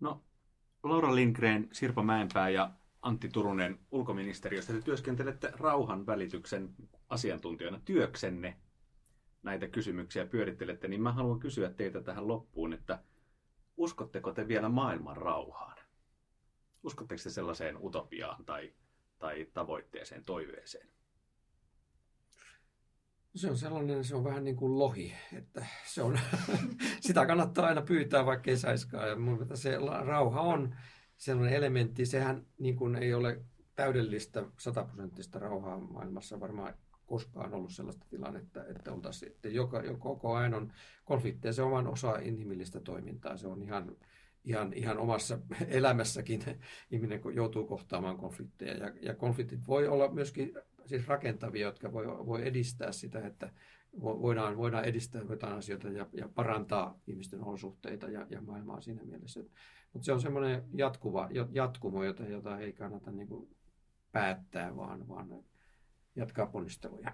No, 0.00 0.22
Laura 0.82 1.14
Lindgren, 1.14 1.68
Sirpa 1.72 2.02
Mäenpää 2.02 2.48
ja 2.48 2.70
Antti 3.02 3.28
Turunen 3.28 3.78
ulkoministeriöstä. 3.90 4.72
Te 4.72 4.80
työskentelette 4.82 5.52
rauhan 5.56 6.06
välityksen 6.06 6.74
asiantuntijana 7.08 7.80
työksenne 7.84 8.56
näitä 9.42 9.68
kysymyksiä 9.68 10.26
pyörittelette, 10.26 10.88
niin 10.88 11.02
mä 11.02 11.12
haluan 11.12 11.40
kysyä 11.40 11.70
teitä 11.70 12.00
tähän 12.00 12.28
loppuun, 12.28 12.72
että– 12.72 12.98
uskotteko 13.76 14.32
te 14.32 14.48
vielä 14.48 14.68
maailman 14.68 15.16
rauhaan? 15.16 15.78
Uskotteko 16.82 17.22
te 17.22 17.30
sellaiseen 17.30 17.76
utopiaan 17.84 18.44
tai, 18.44 18.74
tai 19.18 19.46
tavoitteeseen, 19.54 20.24
toiveeseen? 20.24 20.88
Se 23.34 23.50
on 23.50 23.58
sellainen, 23.58 24.04
se 24.04 24.16
on 24.16 24.24
vähän 24.24 24.44
niin 24.44 24.56
kuin 24.56 24.78
lohi, 24.78 25.14
että 25.32 25.66
se 25.86 26.02
on, 26.02 26.18
sitä 27.06 27.26
kannattaa 27.26 27.66
aina 27.66 27.82
pyytää, 27.82 28.26
vaikka 28.26 28.50
ei 28.50 28.56
saiskaan. 28.56 29.08
Ja 29.08 29.16
mun 29.16 29.46
se 29.54 29.78
rauha 30.04 30.40
on 30.40 30.74
sellainen 31.16 31.54
elementti, 31.54 32.06
sehän 32.06 32.46
niin 32.58 32.76
kuin 32.76 32.96
ei 32.96 33.14
ole 33.14 33.44
täydellistä 33.74 34.44
sataprosenttista 34.58 35.38
rauhaa 35.38 35.78
maailmassa 35.78 36.40
varmaan 36.40 36.74
koskaan 37.06 37.54
ollut 37.54 37.72
sellaista 37.72 38.06
tilannetta, 38.10 38.64
että 38.66 38.92
oltaisiin, 38.92 39.32
että 39.32 39.48
joka, 39.48 39.82
joka, 39.82 39.98
koko 39.98 40.34
ajan 40.34 40.54
on 40.54 40.72
konflikteja, 41.04 41.52
se 41.52 41.62
on 41.62 41.86
osa 41.86 42.16
inhimillistä 42.16 42.80
toimintaa, 42.80 43.36
se 43.36 43.46
on 43.46 43.62
ihan, 43.62 43.96
ihan, 44.44 44.72
ihan 44.72 44.98
omassa 44.98 45.38
elämässäkin 45.68 46.42
ihminen 46.90 47.20
joutuu 47.34 47.66
kohtaamaan 47.66 48.16
konflikteja 48.16 48.76
ja, 48.76 48.92
ja 49.02 49.14
konfliktit 49.14 49.66
voi 49.66 49.88
olla 49.88 50.12
myöskin 50.12 50.52
siis 50.86 51.08
rakentavia, 51.08 51.66
jotka 51.66 51.92
voi, 51.92 52.06
voi 52.06 52.46
edistää 52.46 52.92
sitä, 52.92 53.26
että 53.26 53.50
voidaan, 54.00 54.56
voidaan 54.56 54.84
edistää 54.84 55.22
jotain 55.28 55.52
asioita 55.52 55.88
ja, 55.88 56.06
ja 56.12 56.28
parantaa 56.28 56.98
ihmisten 57.06 57.44
olosuhteita 57.44 58.08
ja, 58.08 58.26
ja 58.30 58.42
maailmaa 58.42 58.80
siinä 58.80 59.04
mielessä. 59.04 59.40
Mutta 59.92 60.06
se 60.06 60.12
on 60.12 60.20
semmoinen 60.20 60.64
jatkuva, 60.74 61.28
jatkumo, 61.52 62.04
jota, 62.04 62.22
jota 62.22 62.58
ei 62.58 62.72
kannata 62.72 63.10
niin 63.10 63.28
kuin 63.28 63.56
päättää, 64.12 64.76
vaan, 64.76 65.08
vaan 65.08 65.28
jatkaa 66.16 66.46
ponnisteluja. 66.46 67.12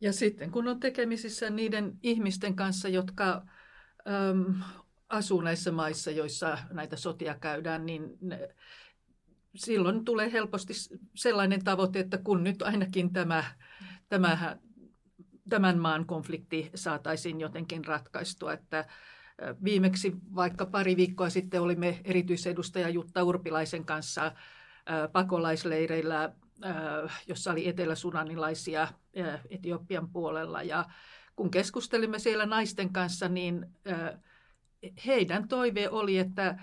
Ja 0.00 0.12
sitten 0.12 0.50
kun 0.50 0.68
on 0.68 0.80
tekemisissä 0.80 1.50
niiden 1.50 1.98
ihmisten 2.02 2.56
kanssa, 2.56 2.88
jotka 2.88 3.42
äm, 4.08 4.54
asuu 5.08 5.40
näissä 5.40 5.72
maissa, 5.72 6.10
joissa 6.10 6.58
näitä 6.70 6.96
sotia 6.96 7.34
käydään, 7.34 7.86
niin 7.86 8.18
ne, 8.20 8.54
silloin 9.54 10.04
tulee 10.04 10.32
helposti 10.32 10.72
sellainen 11.14 11.64
tavoite, 11.64 12.00
että 12.00 12.18
kun 12.18 12.44
nyt 12.44 12.62
ainakin 12.62 13.12
tämä, 13.12 13.44
tämä, 14.08 14.56
tämän 15.48 15.78
maan 15.78 16.06
konflikti 16.06 16.70
saataisiin 16.74 17.40
jotenkin 17.40 17.84
ratkaistua, 17.84 18.52
että 18.52 18.88
Viimeksi 19.64 20.16
vaikka 20.34 20.66
pari 20.66 20.96
viikkoa 20.96 21.30
sitten 21.30 21.62
olimme 21.62 22.00
erityisedustaja 22.04 22.88
Jutta 22.88 23.22
Urpilaisen 23.22 23.84
kanssa 23.84 24.32
pakolaisleireillä 25.12 26.32
jossa 27.26 27.50
oli 27.52 27.68
eteläsunanilaisia 27.68 28.82
äh, 28.82 29.40
Etiopian 29.50 30.08
puolella. 30.08 30.62
Ja 30.62 30.84
kun 31.36 31.50
keskustelimme 31.50 32.18
siellä 32.18 32.46
naisten 32.46 32.92
kanssa, 32.92 33.28
niin 33.28 33.66
äh, 33.90 34.20
heidän 35.06 35.48
toive 35.48 35.90
oli, 35.90 36.18
että 36.18 36.58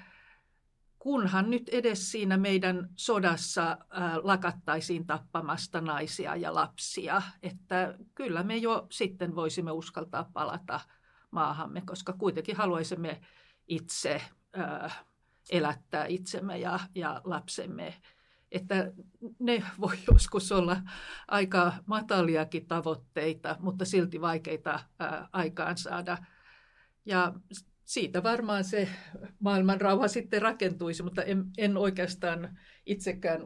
kunhan 1.00 1.50
nyt 1.50 1.70
edes 1.70 2.12
siinä 2.12 2.38
meidän 2.38 2.90
sodassa 2.96 3.78
lakattaisiin 4.24 5.08
tappamasta 5.08 5.82
naisia 5.82 6.36
ja 6.36 6.54
lapsia, 6.54 7.22
että 7.42 7.98
kyllä 8.16 8.44
me 8.44 8.58
jo 8.58 8.88
sitten 8.92 9.36
voisimme 9.36 9.72
uskaltaa 9.72 10.30
palata 10.34 10.80
maahamme, 11.32 11.82
koska 11.86 12.14
kuitenkin 12.14 12.56
haluaisimme 12.56 13.22
itse 13.68 14.22
elättää 15.52 16.06
itsemme 16.06 16.58
ja, 16.58 16.80
ja 16.96 17.22
lapsemme 17.24 17.94
että 18.54 18.92
ne 19.40 19.64
voi 19.80 19.96
joskus 20.12 20.52
olla 20.52 20.78
aika 21.28 21.74
mataliakin 21.86 22.68
tavoitteita, 22.68 23.56
mutta 23.60 23.86
silti 23.86 24.22
vaikeita 24.22 24.80
ää, 25.00 25.28
aikaansaada. 25.34 26.18
Ja 27.06 27.34
siitä 27.84 28.24
varmaan 28.24 28.64
se 28.64 28.90
maailman 29.40 29.82
rauha 29.82 30.08
sitten 30.08 30.42
rakentuisi, 30.42 31.04
mutta 31.04 31.24
en, 31.24 31.46
en 31.58 31.78
oikeastaan 31.78 32.60
itsekään 32.86 33.42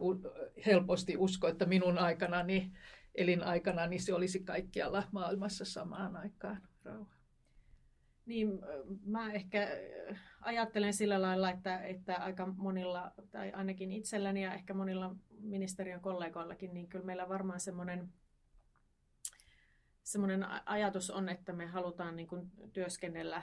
helposti 0.66 1.16
usko, 1.16 1.48
että 1.48 1.66
minun 1.66 1.98
aikanani, 1.98 2.72
elinaikanani 3.14 3.98
se 3.98 4.14
olisi 4.14 4.40
kaikkialla 4.40 5.02
maailmassa 5.12 5.64
samaan 5.64 6.16
aikaan 6.16 6.62
rauha. 6.84 7.17
Niin, 8.28 8.60
mä 9.04 9.32
ehkä 9.32 9.68
ajattelen 10.40 10.94
sillä 10.94 11.22
lailla, 11.22 11.50
että, 11.50 11.82
että 11.82 12.16
aika 12.16 12.46
monilla, 12.46 13.12
tai 13.30 13.52
ainakin 13.52 13.92
itselläni 13.92 14.42
ja 14.42 14.54
ehkä 14.54 14.74
monilla 14.74 15.16
ministeriön 15.40 16.00
kollegoillakin, 16.00 16.74
niin 16.74 16.88
kyllä 16.88 17.04
meillä 17.04 17.28
varmaan 17.28 17.60
semmoinen 17.60 18.12
semmoinen 20.02 20.46
ajatus 20.66 21.10
on, 21.10 21.28
että 21.28 21.52
me 21.52 21.66
halutaan 21.66 22.16
niin 22.16 22.28
kuin 22.28 22.50
työskennellä 22.72 23.42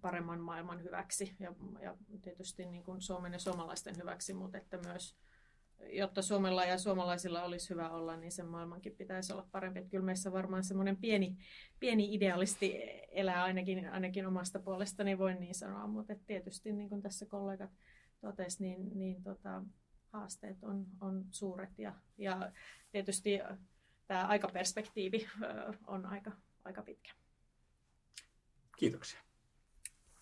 paremman 0.00 0.40
maailman 0.40 0.82
hyväksi 0.82 1.36
ja, 1.40 1.54
ja 1.80 1.96
tietysti 2.22 2.66
niin 2.66 2.84
kuin 2.84 3.00
Suomen 3.00 3.32
ja 3.32 3.38
suomalaisten 3.38 3.96
hyväksi, 3.96 4.34
mutta 4.34 4.58
että 4.58 4.78
myös 4.78 5.16
jotta 5.90 6.22
Suomella 6.22 6.64
ja 6.64 6.78
suomalaisilla 6.78 7.42
olisi 7.42 7.70
hyvä 7.70 7.90
olla, 7.90 8.16
niin 8.16 8.32
sen 8.32 8.46
maailmankin 8.46 8.96
pitäisi 8.96 9.32
olla 9.32 9.48
parempi. 9.52 9.78
Että 9.78 9.90
kyllä 9.90 10.04
meissä 10.04 10.32
varmaan 10.32 10.64
semmoinen 10.64 10.96
pieni, 10.96 11.36
pieni 11.80 12.14
idealisti 12.14 12.74
elää 13.08 13.44
ainakin, 13.44 13.88
ainakin 13.88 14.26
omasta 14.26 14.58
puolestani, 14.58 15.18
voin 15.18 15.40
niin 15.40 15.54
sanoa. 15.54 15.86
Mutta 15.86 16.14
tietysti 16.26 16.72
niin 16.72 16.88
kuin 16.88 17.02
tässä 17.02 17.26
kollegat 17.26 17.70
totesivat, 18.20 18.60
niin, 18.60 18.98
niin 18.98 19.22
tota, 19.22 19.62
haasteet 20.12 20.64
on, 20.64 20.86
on 21.00 21.24
suuret 21.30 21.78
ja, 21.78 21.94
ja 22.18 22.52
tietysti 22.92 23.40
tämä 24.06 24.26
aikaperspektiivi 24.26 25.28
on 25.86 26.06
aika, 26.06 26.32
aika 26.64 26.82
pitkä. 26.82 27.12
Kiitoksia. 28.76 29.20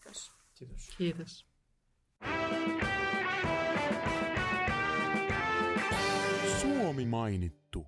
Kiitos. 0.03 0.33
Kiitos. 0.55 0.95
Kiitos. 0.99 1.47
Mainittu. 7.07 7.87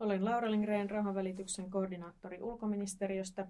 Olen 0.00 0.24
Laura 0.24 0.50
Lindgren, 0.50 0.90
rauhanvälityksen 0.90 1.70
koordinaattori 1.70 2.42
ulkoministeriöstä. 2.42 3.46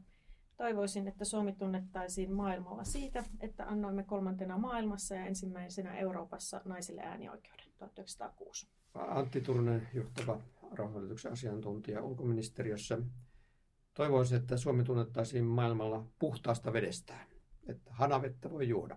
Toivoisin, 0.57 1.09
että 1.09 1.25
Suomi 1.25 1.53
tunnettaisiin 1.53 2.33
maailmalla 2.33 2.85
siitä, 2.85 3.25
että 3.41 3.67
annoimme 3.67 4.05
kolmantena 4.05 4.59
maailmassa 4.59 5.15
ja 5.15 5.27
ensimmäisenä 5.27 5.99
Euroopassa 5.99 6.61
naisille 6.65 7.01
äänioikeuden 7.01 7.67
1906. 7.79 8.69
Antti 8.95 9.41
Turunen, 9.41 9.89
johtava 9.95 10.41
rauhanvälityksen 10.73 11.33
asiantuntija 11.33 12.03
ulkoministeriössä. 12.03 12.99
Toivoisin, 13.95 14.39
että 14.39 14.57
Suomi 14.57 14.85
tunnettaisiin 14.85 15.45
maailmalla 15.45 16.07
puhtaasta 16.19 16.73
vedestään, 16.73 17.29
että 17.69 17.93
hanavettä 17.93 18.51
voi 18.51 18.69
juoda. 18.69 18.97